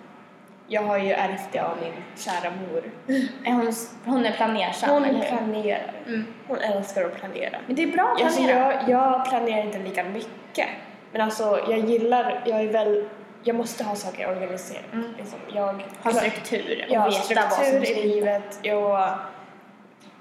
jag 0.68 0.82
har 0.82 0.98
ju 0.98 1.12
ärvt 1.12 1.52
det 1.52 1.60
av 1.60 1.78
min 1.82 1.94
kära 2.18 2.52
mor. 2.52 2.84
Hon, 3.46 3.74
hon 4.06 4.26
är 4.26 4.32
planersam, 4.32 4.90
Hon 4.90 5.04
eller 5.06 5.22
planerar. 5.22 5.94
Mm. 6.08 6.26
Hon 6.48 6.58
älskar 6.58 7.06
att 7.06 7.16
planera. 7.16 7.58
Men 7.68 7.76
det 7.76 7.84
är 7.84 7.92
bra 7.92 8.14
att 8.16 8.22
Alltså 8.24 8.44
planera. 8.44 8.74
jag, 8.74 8.90
jag 8.90 9.26
planerar 9.30 9.66
inte 9.66 9.80
lika 9.80 10.04
mycket. 10.04 10.68
Men 11.12 11.22
alltså 11.22 11.66
jag 11.70 11.80
gillar, 11.80 12.44
jag 12.46 12.62
är 12.62 12.72
väl, 12.72 13.10
jag 13.44 13.56
måste 13.56 13.84
ha 13.84 13.96
saker 13.96 14.30
organiserade. 14.30 14.88
Mm. 14.94 15.14
Liksom, 15.18 15.40
jag 15.54 15.84
Ha 16.04 16.12
struktur 16.12 16.86
och 16.90 16.96
har 16.96 17.12
veta 17.12 17.42
vad 17.42 17.54
som 17.54 17.64
struktur 17.66 17.86
ska 17.86 17.96
i 17.96 18.08
livet. 18.08 18.60
Jag, 18.62 19.20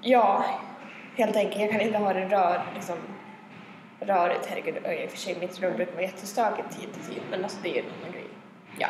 ja, 0.01 0.45
helt 1.15 1.35
enkelt. 1.35 1.61
Jag 1.61 1.71
kan 1.71 1.81
inte 1.81 1.97
ha 1.97 2.13
det 2.13 2.25
rör, 2.25 2.61
liksom, 2.75 2.95
rörigt. 3.99 4.45
Herregud, 4.45 4.75
i 4.75 5.07
och 5.07 5.11
för 5.11 5.17
sig 5.17 5.37
mitt 5.39 5.61
rum 5.61 5.75
brukar 5.75 5.93
vara 5.93 6.03
jättestökigt 6.03 6.79
tid 6.79 6.93
till 6.93 7.13
tid. 7.13 7.21
Men 7.31 7.43
alltså 7.43 7.57
det 7.63 7.69
är 7.69 7.73
ju 7.73 7.79
en 7.79 7.85
annan 8.01 8.11
grej. 8.11 8.27
Ja, 8.77 8.89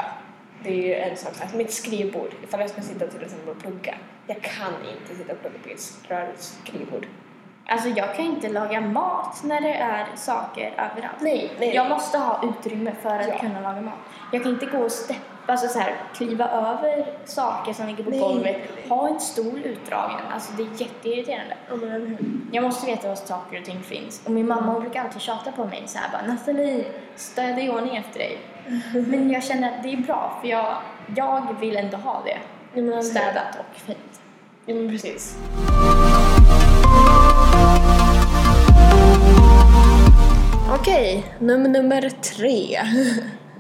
det 0.64 0.70
är 0.70 0.88
ju 0.88 0.94
en 0.94 1.18
sak. 1.18 1.34
Alltså 1.42 1.58
mitt 1.58 1.74
skrivbord, 1.74 2.34
ifall 2.44 2.60
jag 2.60 2.70
ska 2.70 2.82
sitta 2.82 3.08
till 3.08 3.24
exempel 3.24 3.50
och 3.50 3.62
plugga. 3.62 3.96
Jag 4.28 4.42
kan 4.42 4.74
inte 4.74 5.16
sitta 5.16 5.34
och 5.34 5.42
plugga 5.42 5.58
på 5.64 5.70
ett 5.70 6.10
rörigt 6.10 6.42
skrivbord. 6.42 7.08
Alltså 7.72 7.90
jag 7.90 8.16
kan 8.16 8.26
inte 8.26 8.50
laga 8.50 8.82
mat 8.82 9.44
när 9.44 9.62
det 9.62 9.74
är 9.74 10.06
saker 10.16 10.68
överallt. 10.72 11.16
Nej, 11.22 11.52
nej. 11.60 11.76
Jag 11.76 11.90
måste 11.90 12.18
ha 12.18 12.42
utrymme 12.44 12.92
för 13.02 13.10
att 13.20 13.28
Ja. 13.28 13.38
kunna 13.38 13.60
laga 13.62 13.82
mat. 13.82 13.94
Jag 14.32 14.44
kan 14.44 14.52
inte 14.52 14.66
gå 14.66 14.78
och 14.78 14.92
steppa, 14.92 15.52
alltså 15.52 15.68
så 15.68 15.80
här, 15.80 15.96
kliva 16.16 16.50
över 16.50 17.06
saker 17.26 17.74
som 17.74 17.88
ligger 17.88 18.04
på 18.04 18.10
Nej. 18.10 18.20
golvet, 18.20 18.58
ha 18.90 19.08
en 19.08 19.20
stol 19.20 19.60
utdragen. 19.64 20.20
Alltså 20.34 20.52
det 20.54 20.64
är 20.64 20.82
jätteirriterande. 20.82 21.56
Hur? 21.70 22.18
Jag 22.52 22.64
måste 22.64 22.86
veta 22.86 23.08
var 23.08 23.16
saker 23.16 23.60
och 23.60 23.66
ting 23.66 23.84
finns. 23.84 24.22
Och 24.26 24.32
min 24.32 24.48
mamma 24.48 24.72
hon 24.72 24.82
brukar 24.82 25.04
alltid 25.04 25.22
tjata 25.22 25.52
på 25.52 25.66
mig 25.66 25.84
så 25.86 25.98
här 25.98 26.10
bara 26.12 26.34
Nathalie, 26.34 26.86
städa 27.16 27.62
i 27.62 27.70
ordning 27.70 27.96
efter 27.98 28.20
dig. 28.20 28.38
Men 29.08 29.30
jag 29.32 29.44
känner 29.44 29.78
att 29.78 29.84
det 29.84 29.94
är 29.94 29.98
bra 29.98 30.38
för 30.42 30.48
jag, 30.48 30.76
jag 31.16 31.56
vill 31.60 31.78
ändå 31.78 31.98
ha 31.98 32.22
det. 32.26 32.38
Hur? 32.74 33.02
Städat 33.02 33.56
och 33.60 33.76
fint. 33.80 34.22
Ja, 34.66 34.76
men 34.76 34.90
precis. 34.90 35.38
Okej, 40.74 41.26
nummer 41.40 41.70
nummer 41.70 42.10
tre. 42.10 42.80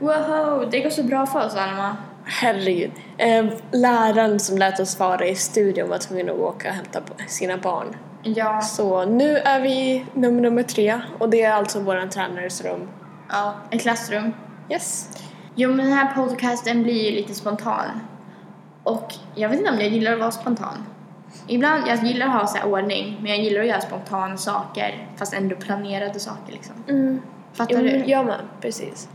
Wow, 0.01 0.69
det 0.71 0.79
går 0.79 0.89
så 0.89 1.03
bra 1.03 1.25
för 1.25 1.45
oss 1.45 1.55
Alma. 1.55 1.97
Herregud. 2.25 2.91
Eh, 3.17 3.45
läraren 3.71 4.39
som 4.39 4.57
lät 4.57 4.79
oss 4.79 4.99
vara 4.99 5.25
i 5.25 5.35
studion 5.35 5.89
var 5.89 5.97
tvungen 5.97 6.29
att 6.29 6.35
åka 6.35 6.69
och 6.69 6.75
hämta 6.75 6.99
sina 7.27 7.57
barn. 7.57 7.95
Ja, 8.23 8.61
Så 8.61 9.05
nu 9.05 9.37
är 9.37 9.59
vi 9.61 9.69
i 9.71 10.05
nummer 10.13 10.41
nummer 10.41 10.63
tre 10.63 11.01
och 11.19 11.29
det 11.29 11.43
är 11.43 11.51
alltså 11.53 11.79
våran 11.79 12.09
tränares 12.09 12.61
rum. 12.63 12.87
ja, 13.29 13.55
ett 13.71 13.81
klassrum. 13.81 14.33
Yes. 14.69 15.09
Jo, 15.55 15.69
men 15.69 15.85
den 15.85 15.93
här 15.97 16.15
podcasten 16.15 16.83
blir 16.83 17.09
ju 17.09 17.11
lite 17.15 17.33
spontan. 17.33 17.85
Och 18.83 19.13
jag 19.35 19.49
vet 19.49 19.59
inte 19.59 19.71
om 19.71 19.79
jag 19.79 19.89
gillar 19.89 20.13
att 20.13 20.19
vara 20.19 20.31
spontan. 20.31 20.85
Ibland, 21.47 21.83
jag 21.87 22.03
gillar 22.03 22.25
att 22.27 22.33
ha 22.33 22.47
så 22.47 22.67
ordning, 22.67 23.17
men 23.21 23.31
jag 23.31 23.39
gillar 23.39 23.61
att 23.61 23.67
göra 23.67 23.81
spontana 23.81 24.37
saker, 24.37 25.07
fast 25.17 25.33
ändå 25.33 25.55
planerade 25.55 26.19
saker 26.19 26.53
liksom. 26.53 26.75
Mm. 26.89 27.21
Fattar 27.53 27.75
Jo, 27.75 27.81
du? 27.81 27.99
men 27.99 28.09
jag 28.09 28.25
med, 28.25 28.39
precis. 28.61 29.09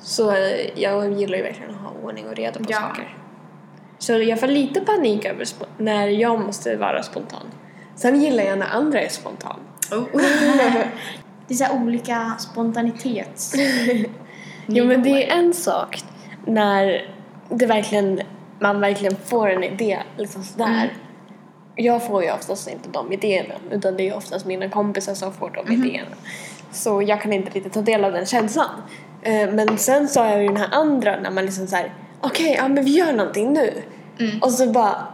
Så 0.00 0.34
jag 0.74 1.12
gillar 1.12 1.36
ju 1.38 1.42
verkligen 1.42 1.70
att 1.70 1.80
ha 1.80 1.90
ordning 2.02 2.26
och 2.28 2.36
reda 2.36 2.58
på 2.60 2.64
Ja. 2.68 2.78
saker. 2.80 3.16
Så 3.98 4.12
jag 4.12 4.40
får 4.40 4.46
lite 4.46 4.80
panik 4.80 5.24
över 5.24 5.46
när 5.78 6.08
jag 6.08 6.40
måste 6.40 6.76
vara 6.76 7.02
spontan. 7.02 7.46
Sen 7.94 8.20
gillar 8.22 8.44
jag 8.44 8.58
när 8.58 8.66
andra 8.70 9.00
är 9.00 9.08
spontan. 9.08 9.60
Oh. 9.92 10.04
det 11.48 11.54
är 11.54 11.54
så 11.54 11.72
olika 11.76 12.32
spontanitets... 12.38 13.54
Jo 14.66 14.84
men 14.84 15.02
det 15.02 15.30
är 15.30 15.38
en 15.38 15.54
sak 15.54 16.04
när 16.46 17.08
det 17.48 17.66
verkligen, 17.66 18.20
man 18.58 18.80
verkligen 18.80 19.16
får 19.16 19.50
en 19.50 19.64
idé 19.64 19.98
liksom 20.16 20.42
sådär. 20.44 20.66
Mm. 20.66 20.88
Jag 21.76 22.06
får 22.06 22.22
ju 22.24 22.32
oftast 22.32 22.68
inte 22.68 22.88
de 22.88 23.12
idéerna 23.12 23.54
utan 23.70 23.96
det 23.96 24.08
är 24.08 24.16
oftast 24.16 24.46
mina 24.46 24.68
kompisar 24.68 25.14
som 25.14 25.32
får 25.32 25.50
de 25.50 25.74
Mhm. 25.74 25.84
idéerna. 25.84 26.16
Så 26.72 27.02
jag 27.02 27.20
kan 27.20 27.32
inte 27.32 27.50
riktigt 27.50 27.72
ta 27.72 27.80
del 27.82 28.04
av 28.04 28.12
den 28.12 28.26
känslan. 28.26 28.68
Eh, 29.22 29.50
Men 29.52 29.78
sen 29.78 30.08
så 30.08 30.20
har 30.20 30.28
jag 30.28 30.42
ju 30.42 30.48
den 30.48 30.56
här 30.56 30.68
andra 30.72 31.16
när 31.20 31.30
man 31.30 31.44
liksom 31.44 31.66
såhär 31.66 31.92
okej, 32.20 32.54
ja 32.58 32.68
men 32.68 32.84
vi 32.84 32.90
gör 32.90 33.12
någonting 33.12 33.52
nu. 33.52 33.82
Mm. 34.18 34.38
Och 34.42 34.52
så 34.52 34.66
bara 34.72 35.06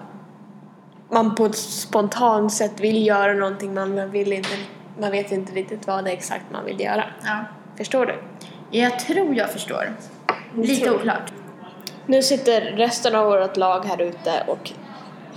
man 1.10 1.34
på 1.34 1.46
ett 1.46 1.56
spontant 1.56 2.52
sätt 2.52 2.80
vill 2.80 3.06
göra 3.06 3.32
någonting 3.34 3.74
man 3.74 4.10
vill 4.10 4.32
inte, 4.32 4.48
man 5.00 5.10
vet 5.10 5.32
inte 5.32 5.52
riktigt 5.52 5.86
vad 5.86 6.04
det 6.04 6.10
är 6.10 6.14
exakt 6.14 6.44
man 6.52 6.64
vill 6.64 6.80
göra. 6.80 7.04
Ja. 7.24 7.44
Förstår 7.76 8.06
du? 8.06 8.14
Jag 8.70 8.98
tror 8.98 9.34
jag 9.34 9.50
förstår. 9.50 9.92
Lite 10.54 10.90
oklart. 10.90 11.32
Nu 12.06 12.22
sitter 12.22 12.60
resten 12.60 13.14
av 13.14 13.26
vårt 13.26 13.56
lag 13.56 13.84
här 13.84 14.02
ute 14.02 14.42
och 14.46 14.72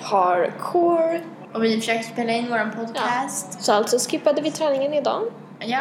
har 0.02 0.54
core. 0.60 1.22
Och 1.54 1.64
vi 1.64 1.80
försöker 1.80 2.04
spela 2.04 2.32
in 2.32 2.48
vår 2.50 2.72
podcast. 2.76 3.64
Så 3.64 3.74
alltså 3.74 3.98
skippade 3.98 4.42
vi 4.42 4.52
träningen 4.52 4.94
idag. 4.94 5.24
Ja. 5.60 5.80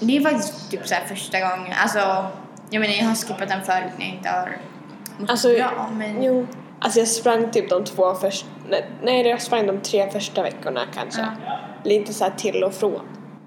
Det 0.00 0.16
är 0.16 0.20
faktiskt 0.20 0.70
typ 0.70 0.86
så 0.88 0.94
här 0.94 1.04
första 1.06 1.40
gången. 1.40 1.72
Alltså, 1.82 2.26
jag 2.70 2.80
menar 2.80 2.94
jag 2.94 3.04
har 3.04 3.14
skippat 3.14 3.48
den 3.48 3.62
förut 3.62 3.92
när 3.98 4.06
jag 4.06 4.14
inte 4.14 4.28
har 4.28 4.56
mått 5.18 5.30
Alltså, 5.30 5.48
bra. 5.48 5.90
Men 5.92 6.22
Jo. 6.22 6.46
Alltså 6.80 6.98
jag 6.98 7.08
sprang 7.08 7.50
typ 7.50 7.70
de 7.70 7.84
två 7.84 8.14
första, 8.14 8.48
nej 9.02 9.26
jag 9.26 9.42
sprang 9.42 9.66
de 9.66 9.80
tre 9.80 10.10
första 10.10 10.42
veckorna 10.42 10.80
kanske. 10.94 11.26
Lite 11.84 12.14
så 12.14 12.24
här 12.24 12.32
till 12.36 12.64
och 12.64 12.74
från. 12.74 13.00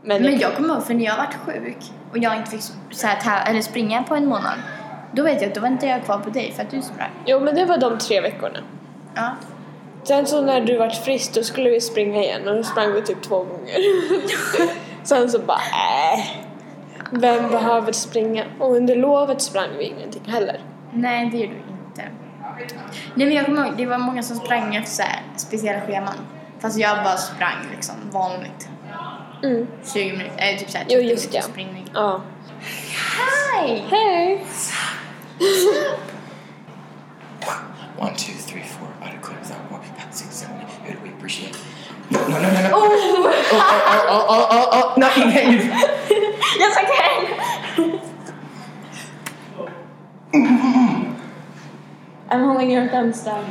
Men, 0.04 0.22
Men 0.22 0.39
jag 0.39 0.56
kommer 0.56 0.74
ihåg 0.74 0.84
för 0.84 0.94
när 0.94 1.06
jag 1.06 1.18
varit 1.18 1.36
sjuk 1.36 1.78
och 2.12 2.18
jag 2.18 2.36
inte 2.36 2.52
fick 2.52 2.62
så 2.91 3.08
här, 3.08 3.50
eller 3.50 3.62
springa 3.62 4.04
på 4.04 4.15
en 4.15 4.26
månad. 4.26 4.54
Då 5.12 5.24
vet 5.24 5.41
jag 5.41 5.50
att 5.50 5.56
då 5.56 5.62
väntade 5.62 5.91
jag 5.91 6.04
kvar 6.04 6.18
på 6.18 6.30
dig 6.30 6.52
för 6.52 6.63
att 6.63 6.72
du 6.72 6.82
sprang. 6.82 7.10
Jo 7.26 7.39
men 7.39 7.56
det 7.56 7.65
var 7.65 7.78
de 7.78 7.98
tre 7.98 8.22
veckorna. 8.22 8.60
Ja. 9.15 9.32
Sen 10.08 10.28
så 10.28 10.41
när 10.41 10.62
du 10.62 10.78
vart 10.78 10.96
frisk 10.96 11.34
då 11.34 11.44
skulle 11.44 11.70
vi 11.70 11.82
springa 11.82 12.24
igen 12.24 12.48
och 12.48 12.56
då 12.56 12.63
sprang 12.63 12.94
vi 12.94 13.02
typ 13.02 13.22
två 13.24 13.44
gånger. 13.44 13.76
Sen 15.04 15.30
så 15.30 15.39
bara 15.39 15.58
äh. 15.58 16.26
Vem 17.12 17.50
behöver 17.52 17.91
springa? 17.91 18.44
Och 18.60 18.76
under 18.76 18.96
lovet 18.96 19.41
sprang 19.41 19.70
vi 19.78 19.84
ingenting 19.84 20.24
heller. 20.28 20.60
Nej, 20.94 21.30
det 21.30 21.38
gjorde 21.38 21.54
du 21.54 21.60
inte. 21.88 22.04
Nej 23.15 23.28
men 23.28 23.32
jag 23.32 23.46
kommer 23.46 23.65
ihåg, 23.65 23.78
det 23.78 23.86
var 23.86 23.98
många 23.98 24.24
som 24.24 24.38
sprang 24.38 24.76
efter 24.76 24.91
så 24.91 25.02
här, 25.04 25.22
speciella 25.38 25.82
scheman. 25.82 26.15
Fast 26.60 26.80
jag 26.80 27.04
bara 27.04 27.18
sprang 27.18 27.58
liksom 27.76 27.96
vanligt. 28.12 28.70
Mm. 29.44 29.68
20 29.94 30.12
minuter, 30.12 30.34
eller 30.38 30.58
typ 30.60 30.70
såhär 30.70 30.86
Jo, 30.89 31.00
30 31.00 31.10
just 31.10 31.24
minuter 31.32 31.48
det. 31.48 31.54
springning. 31.54 31.89
Ja. 31.94 32.22
Hej! 33.54 33.86
Hej! 33.89 34.46
One, 37.98 38.15
two, 38.15 38.34
three, 38.48 38.63
four. 38.63 38.88
Six, 40.15 40.36
seven, 40.36 40.62
eight. 40.62 40.67
Good. 40.88 41.04
We 41.04 41.10
appreciate 41.10 41.49
it. 41.56 41.62
No, 42.10 42.21
no, 42.21 42.28
no, 42.28 42.41
no. 42.41 42.62
no. 42.62 42.71
Oh, 42.73 42.89
oh, 43.21 43.51
oh, 43.51 43.62
oh, 43.89 44.06
oh, 44.10 44.25
oh, 44.30 44.47
oh. 44.51 44.69
oh, 44.71 44.93
oh. 44.95 44.99
No, 44.99 45.08
you 45.08 45.32
can't 45.32 45.51
use. 45.56 45.65
Yes 46.58 46.78
I 46.78 46.84
can! 46.86 48.01
I'm 52.30 52.43
holding 52.45 52.71
your 52.71 52.88
thumbs 52.89 53.23
down. 53.23 53.45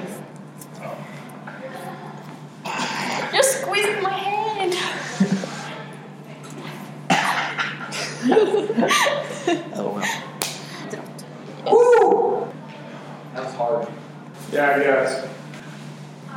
You 3.32 3.42
squeezed 3.42 4.02
my 4.02 4.10
hand! 4.10 4.74
Oh, 9.76 9.92
well. 9.92 10.24
That 13.34 13.44
was 13.44 13.54
hard. 13.54 13.88
Yeah, 14.52 14.76
I 14.76 14.78
guess. 14.78 15.28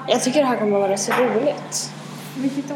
Jag 0.08 0.24
tycker 0.24 0.39
det 0.39 0.46
här 0.46 0.58
kommer 0.58 0.80
vara 0.80 0.98
så 0.98 1.12
roligt. 1.12 1.91
Vilket 2.38 2.70
då? 2.70 2.76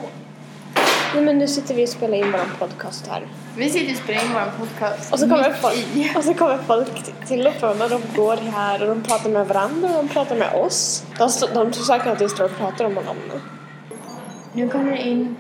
Nej 1.16 1.24
men 1.24 1.38
nu 1.38 1.48
sitter 1.48 1.76
vi 1.76 1.86
och 1.86 1.90
spelar 1.90 2.18
in 2.18 2.32
vår 2.32 2.68
podcast 2.68 3.08
här. 3.08 3.28
Vi 3.58 3.70
sitter 3.70 3.92
och 3.94 3.98
spelar 4.00 4.22
in 4.26 4.30
vår 4.34 4.66
podcast 4.66 5.14
Och 5.14 5.20
så 5.20 5.30
kommer 5.30 5.54
folk, 5.54 5.76
i. 5.96 6.12
och 6.18 6.24
så 6.24 6.34
kommer 6.34 6.58
folk 6.58 7.26
till 7.28 7.48
och 7.48 7.54
från 7.54 7.82
och 7.82 7.90
de 7.90 8.02
går 8.16 8.38
här 8.38 8.82
och 8.82 8.88
de 8.88 9.04
pratar 9.04 9.30
med 9.30 9.48
varandra 9.48 9.88
och 9.90 9.96
de 9.96 10.08
pratar 10.10 10.36
med 10.36 10.54
oss. 10.54 11.04
De, 11.18 11.30
stå- 11.30 11.48
de 11.54 11.72
tror 11.72 11.84
säkert 11.84 12.08
att 12.08 12.22
vi 12.22 12.30
står 12.30 12.46
och 12.46 12.58
pratar 12.58 12.86
om 12.86 12.96
honom 12.98 13.18
nu. 13.34 13.40
Nu 14.54 14.70
kommer 14.70 14.92
det 14.92 15.02
in... 15.08 15.36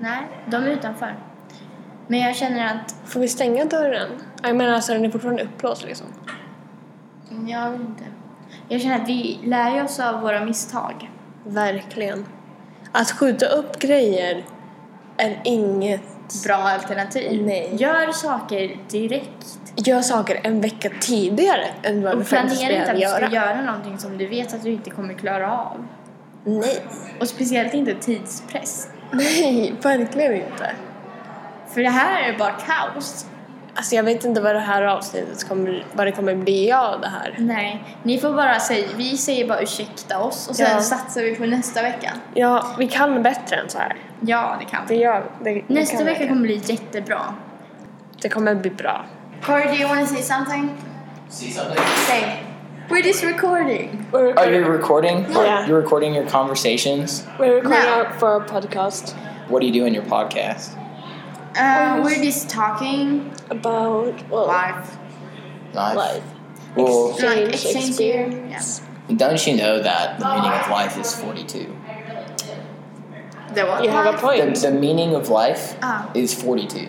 Nej, 0.00 0.28
de 0.46 0.56
är 0.56 0.66
utanför. 0.68 1.14
Men 2.06 2.20
jag 2.20 2.36
känner 2.36 2.66
att... 2.74 2.94
Får 3.06 3.20
vi 3.20 3.28
stänga 3.28 3.64
dörren? 3.64 4.08
Jag 4.42 4.56
menar 4.56 4.72
alltså 4.74 4.92
den 4.92 5.04
är 5.04 5.10
fortfarande 5.10 5.42
upplåst 5.42 5.84
liksom. 5.84 6.06
Jag 7.46 7.70
vet 7.70 7.80
inte. 7.80 8.04
Jag 8.72 8.80
känner 8.80 9.00
att 9.00 9.08
vi 9.08 9.38
lär 9.44 9.84
oss 9.84 10.00
av 10.00 10.20
våra 10.20 10.44
misstag. 10.44 11.10
Verkligen. 11.44 12.26
Att 12.92 13.10
skjuta 13.10 13.46
upp 13.46 13.78
grejer 13.78 14.44
är 15.16 15.40
inget... 15.44 16.00
Bra 16.44 16.54
alternativ. 16.54 17.42
Nej. 17.46 17.70
Gör 17.72 18.12
saker 18.12 18.76
direkt. 18.88 19.58
Gör 19.76 20.00
saker 20.00 20.40
en 20.42 20.60
vecka 20.60 20.90
tidigare 21.00 21.66
än 21.82 22.02
vad 22.02 22.16
du 22.16 22.20
Och 22.20 22.26
faktiskt 22.26 22.60
planera 22.60 22.78
inte 22.78 22.92
att 22.92 22.98
behöver 22.98 23.20
du 23.20 23.26
ska 23.26 23.36
göra. 23.36 23.46
göra 23.52 23.62
någonting 23.62 23.98
som 23.98 24.18
du 24.18 24.26
vet 24.26 24.54
att 24.54 24.62
du 24.62 24.70
inte 24.70 24.90
kommer 24.90 25.14
klara 25.14 25.58
av. 25.58 25.86
Nej. 26.44 26.82
Och 27.20 27.28
speciellt 27.28 27.74
inte 27.74 27.94
tidspress. 27.94 28.88
Nej, 29.12 29.74
verkligen 29.82 30.34
inte. 30.34 30.70
För 31.68 31.80
det 31.80 31.90
här 31.90 32.22
är 32.22 32.38
bara 32.38 32.52
kaos. 32.52 33.26
Alltså 33.74 33.94
jag 33.94 34.02
vet 34.02 34.24
inte 34.24 34.40
vad 34.40 34.54
det 34.54 34.60
här 34.60 34.82
avsnittet 34.82 35.48
kommer, 35.48 35.84
vad 35.92 36.06
det 36.06 36.12
kommer 36.12 36.34
bli 36.34 36.72
av 36.72 37.00
det 37.00 37.08
här. 37.08 37.34
Nej, 37.38 37.84
ni 38.02 38.18
får 38.18 38.32
bara 38.32 38.58
säga, 38.60 38.88
vi 38.96 39.16
säger 39.16 39.48
bara 39.48 39.60
ursäkta 39.60 40.18
oss 40.18 40.48
och 40.48 40.56
sen 40.56 40.66
Ja. 40.70 40.80
satsar 40.80 41.22
vi 41.22 41.34
på 41.36 41.46
nästa 41.46 41.82
vecka. 41.82 42.12
Ja, 42.34 42.66
vi 42.78 42.86
kan 42.88 43.22
bättre 43.22 43.56
än 43.56 43.68
så 43.68 43.78
här. 43.78 43.96
Ja, 44.20 44.56
det 44.60 44.64
kan 44.64 44.86
Det 44.88 44.94
vi. 44.94 45.00
gör 45.00 45.24
det, 45.44 45.50
det 45.54 45.62
Nästa 45.66 45.96
kan 45.96 46.06
vecka 46.06 46.28
kommer 46.28 46.42
bli 46.42 46.56
jättebra. 46.64 47.20
Det 48.22 48.28
kommer 48.28 48.54
bli 48.54 48.70
bra. 48.70 49.04
Corey, 49.42 49.66
do 49.68 49.74
you 49.82 49.88
want 49.88 50.08
to 50.08 50.14
say 50.14 50.22
something? 50.22 50.70
See 51.28 51.50
something? 51.50 51.84
Say. 52.06 52.22
We're 52.88 53.06
just 53.06 53.24
recording. 53.24 54.06
We're 54.12 54.34
Oh, 54.36 54.44
you're 54.50 54.72
recording? 54.78 55.26
Yeah. 55.34 55.68
You're 55.68 55.80
recording 55.82 56.14
your 56.14 56.26
conversations? 56.26 57.24
We're 57.38 57.54
recording 57.54 57.80
No. 57.98 58.18
for 58.18 58.28
our 58.28 58.40
podcast 58.48 59.14
What 59.48 59.60
do 59.62 59.66
you 59.66 59.80
do 59.80 59.86
in 59.86 59.94
your 59.94 60.04
podcast? 60.04 60.76
Uh, 61.56 62.00
we're 62.04 62.22
just 62.22 62.48
talking 62.48 63.32
about 63.50 64.28
well, 64.30 64.46
life. 64.46 64.96
Life? 65.72 65.96
life. 65.96 66.22
Well, 66.76 67.10
Like 67.12 67.20
Exchange 67.48 67.48
exchange 67.54 67.98
here. 67.98 68.26
experience. 68.26 68.82
don't 69.16 69.44
you 69.46 69.56
know 69.56 69.82
that 69.82 70.18
the 70.20 70.24
meaning 70.26 70.52
of 70.52 70.70
life 70.70 70.96
is 70.98 71.14
42? 71.14 71.76
The 73.54 73.64
what? 73.66 73.82
You 73.82 73.90
have 73.90 74.06
a 74.06 74.10
life? 74.10 74.20
The, 74.20 74.26
point. 74.26 74.56
the 74.60 74.70
meaning 74.70 75.14
of 75.14 75.28
life 75.28 75.76
Ah. 75.82 76.08
is 76.14 76.32
42. 76.34 76.88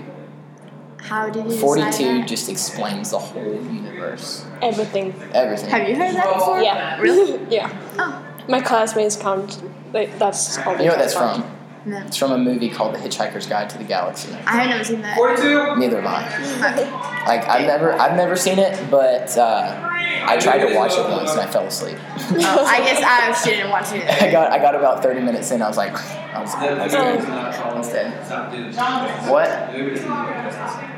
How 1.01 1.29
did 1.31 1.45
you 1.45 1.57
42 1.57 1.87
that? 2.19 2.27
just 2.27 2.47
explains 2.49 3.09
the 3.09 3.17
whole 3.19 3.43
universe. 3.43 4.45
Everything. 4.61 5.13
Everything. 5.33 5.69
Have 5.71 5.89
you 5.89 5.95
heard 5.95 6.13
that 6.15 6.33
before? 6.35 6.61
Yeah. 6.61 6.99
Really? 7.01 7.39
yeah. 7.49 7.71
Oh. 7.97 8.23
My 8.47 8.61
classmates 8.61 9.15
count. 9.15 9.59
Like, 9.93 10.17
that's 10.19 10.59
all 10.59 10.75
they 10.75 10.83
You 10.83 10.89
know 10.89 10.95
what 10.95 10.99
that's 10.99 11.15
about. 11.15 11.37
from? 11.37 11.57
No. 11.83 11.97
It's 12.05 12.17
from 12.17 12.31
a 12.31 12.37
movie 12.37 12.69
called 12.69 12.93
The 12.93 12.99
Hitchhiker's 12.99 13.47
Guide 13.47 13.69
to 13.71 13.77
the 13.79 13.83
Galaxy. 13.83 14.31
I 14.45 14.51
have 14.61 14.69
never 14.69 14.83
seen 14.83 15.01
that. 15.01 15.17
42? 15.17 15.77
Neither 15.77 16.01
have 16.01 16.05
I. 16.05 17.25
Like 17.25 17.47
I've 17.47 17.65
never, 17.65 17.93
I've 17.93 18.15
never 18.15 18.35
seen 18.35 18.59
it, 18.59 18.89
but 18.91 19.35
uh, 19.37 19.89
I 20.23 20.37
tried 20.37 20.59
to 20.67 20.75
watch 20.75 20.93
it 20.93 21.09
once 21.09 21.31
and 21.31 21.39
I 21.41 21.47
fell 21.47 21.65
asleep. 21.65 21.97
Oh, 22.33 22.65
I 22.65 22.79
guess 22.79 23.01
I 23.03 23.33
shouldn't 23.43 23.69
watch 23.71 23.91
it. 23.93 24.07
I 24.21 24.31
got, 24.31 24.51
I 24.51 24.59
got 24.59 24.75
about 24.75 25.01
30 25.01 25.21
minutes 25.21 25.49
in. 25.51 25.61
I 25.61 25.67
was 25.67 25.77
like, 25.77 25.93
I 25.93 26.41
was, 26.41 26.53
I 26.53 26.83
was 26.83 26.91
dead. 26.91 27.21
I 27.29 27.77
was 27.77 27.89
dead. 27.91 29.29
What? 29.29 29.49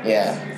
Yeah. 0.06 0.50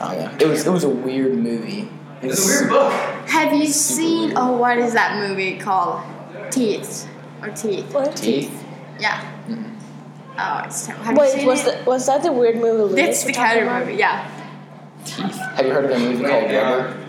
I 0.00 0.14
don't. 0.16 0.42
It 0.42 0.46
was, 0.48 0.66
it 0.66 0.70
was 0.70 0.84
a 0.84 0.88
weird 0.88 1.34
movie. 1.34 1.88
It 2.22 2.30
It's 2.30 2.44
a 2.44 2.46
weird 2.62 2.70
book. 2.70 2.92
Have 3.28 3.52
you 3.52 3.66
seen? 3.66 4.34
Oh, 4.36 4.56
what 4.56 4.78
is 4.78 4.92
that 4.94 5.28
movie 5.28 5.58
called? 5.58 6.02
Teeth 6.50 7.08
or 7.42 7.48
Teeth? 7.50 7.92
What? 7.92 8.16
Teeth. 8.16 8.63
Yeah. 9.00 9.20
Mm-hmm. 9.48 9.70
Oh, 10.38 10.62
it's 10.66 10.86
terrible. 10.86 11.04
Have 11.04 11.14
you 11.16 11.20
Wait, 11.20 11.30
seen 11.32 11.46
was 11.46 11.60
it? 11.60 11.64
that 11.66 11.86
was 11.86 12.06
that 12.06 12.22
the 12.22 12.32
weird 12.32 12.56
movie? 12.56 12.94
That's 12.94 13.08
Liz 13.08 13.22
the 13.22 13.28
was 13.28 13.36
talking 13.36 13.50
kind 13.52 13.60
of 13.60 13.66
about? 13.66 13.86
movie. 13.86 13.98
Yeah. 13.98 14.30
Teeth. 15.04 15.36
Have 15.36 15.66
you 15.66 15.72
heard 15.72 15.84
of 15.84 15.90
a 15.92 15.98
movie 15.98 16.24
called 16.24 16.50
Rubber? 16.50 17.00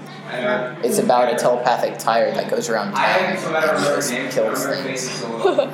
It's 0.84 0.98
about 1.00 1.34
a 1.34 1.38
telepathic 1.38 1.98
tire 1.98 2.32
that 2.34 2.50
goes 2.50 2.68
around 2.70 2.94
I 2.96 3.06
town 3.20 3.38
think 3.38 3.56
it's 3.98 4.10
a 4.12 4.16
and 4.16 4.26
just 4.26 4.36
kills 4.36 4.66
things. 4.66 4.84
face 5.10 5.24
is. 5.24 5.24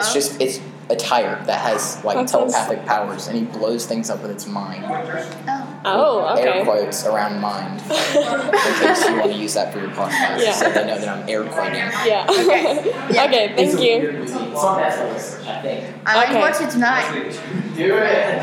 It's 0.00 0.12
just 0.14 0.40
it's 0.40 0.60
a 0.88 0.96
tire 0.96 1.44
that 1.44 1.60
has 1.60 2.02
like 2.04 2.16
That 2.16 2.30
sounds- 2.30 2.54
telepathic 2.54 2.86
powers, 2.86 3.28
and 3.28 3.36
he 3.38 3.44
blows 3.44 3.84
things 3.86 4.08
up 4.08 4.22
with 4.22 4.30
its 4.30 4.46
mind. 4.46 4.84
Oh. 4.86 5.69
Oh, 5.84 6.36
Air 6.36 6.48
okay. 6.48 6.64
quotes 6.64 7.06
around 7.06 7.40
mind. 7.40 7.80
in 7.90 8.74
case 8.84 9.08
you 9.08 9.16
want 9.18 9.32
to 9.32 9.38
use 9.38 9.54
that 9.54 9.72
for 9.72 9.78
your 9.80 9.90
podcast, 9.90 10.38
Yeah. 10.42 10.52
so 10.52 10.68
they 10.70 10.84
know 10.84 10.98
that 10.98 11.08
I'm 11.08 11.28
air 11.28 11.42
quoting. 11.44 11.84
Yeah. 12.06 12.26
Okay. 12.28 12.92
Yeah. 13.14 13.24
okay, 13.24 13.54
thank 13.56 13.80
you. 13.80 14.22
It's 14.22 14.32
Netflix, 14.32 15.40
I 15.48 15.62
think. 15.62 15.84
I 16.06 16.14
might 16.16 16.28
Okay. 16.30 16.40
watch 16.40 16.60
it 16.60 16.70
tonight. 16.70 17.06
Do 17.76 17.96
it. 17.96 18.42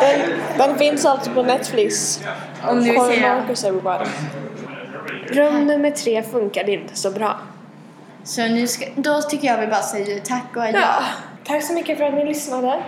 Den, 0.00 0.40
den 0.58 0.78
finns 0.78 1.04
alltså 1.06 1.30
på 1.30 1.42
Netflix. 1.42 2.20
Om 2.68 2.84
du 2.84 2.90
vill 2.90 3.00
se. 3.00 3.20
Marcus 3.20 3.64
everybody. 3.64 4.04
Rum 5.30 5.66
nummer 5.66 5.90
tre 5.90 6.22
funkade 6.22 6.72
inte 6.72 6.96
så 6.96 7.10
bra. 7.10 7.38
Så 8.24 8.42
nu 8.42 8.66
ska, 8.66 8.86
då 8.96 9.22
tycker 9.22 9.48
jag 9.48 9.58
vi 9.58 9.66
bara 9.66 9.82
säger 9.82 10.20
tack 10.20 10.56
och 10.56 10.62
adjö. 10.62 10.80
Ja, 10.80 11.02
tack 11.44 11.62
så 11.62 11.72
mycket 11.72 11.98
för 11.98 12.04
att 12.04 12.14
ni 12.14 12.24
lyssnade. 12.24 12.82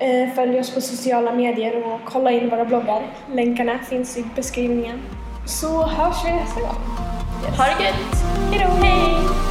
Eh, 0.00 0.34
Följ 0.34 0.60
oss 0.60 0.74
på 0.74 0.80
sociala 0.80 1.32
medier 1.32 1.86
och 1.86 2.00
kolla 2.04 2.30
in 2.30 2.50
våra 2.50 2.64
bloggar. 2.64 3.02
Länkarna 3.34 3.78
finns 3.78 4.16
i 4.18 4.24
beskrivningen. 4.36 5.00
Så 5.46 5.82
hörs 5.82 6.16
vi 6.26 6.30
nästa 6.32 6.60
gång. 6.60 6.76
Ha 7.58 7.64
det 7.64 7.84
gött! 7.84 8.24
Hejdå! 8.50 8.70
Hej! 8.82 9.49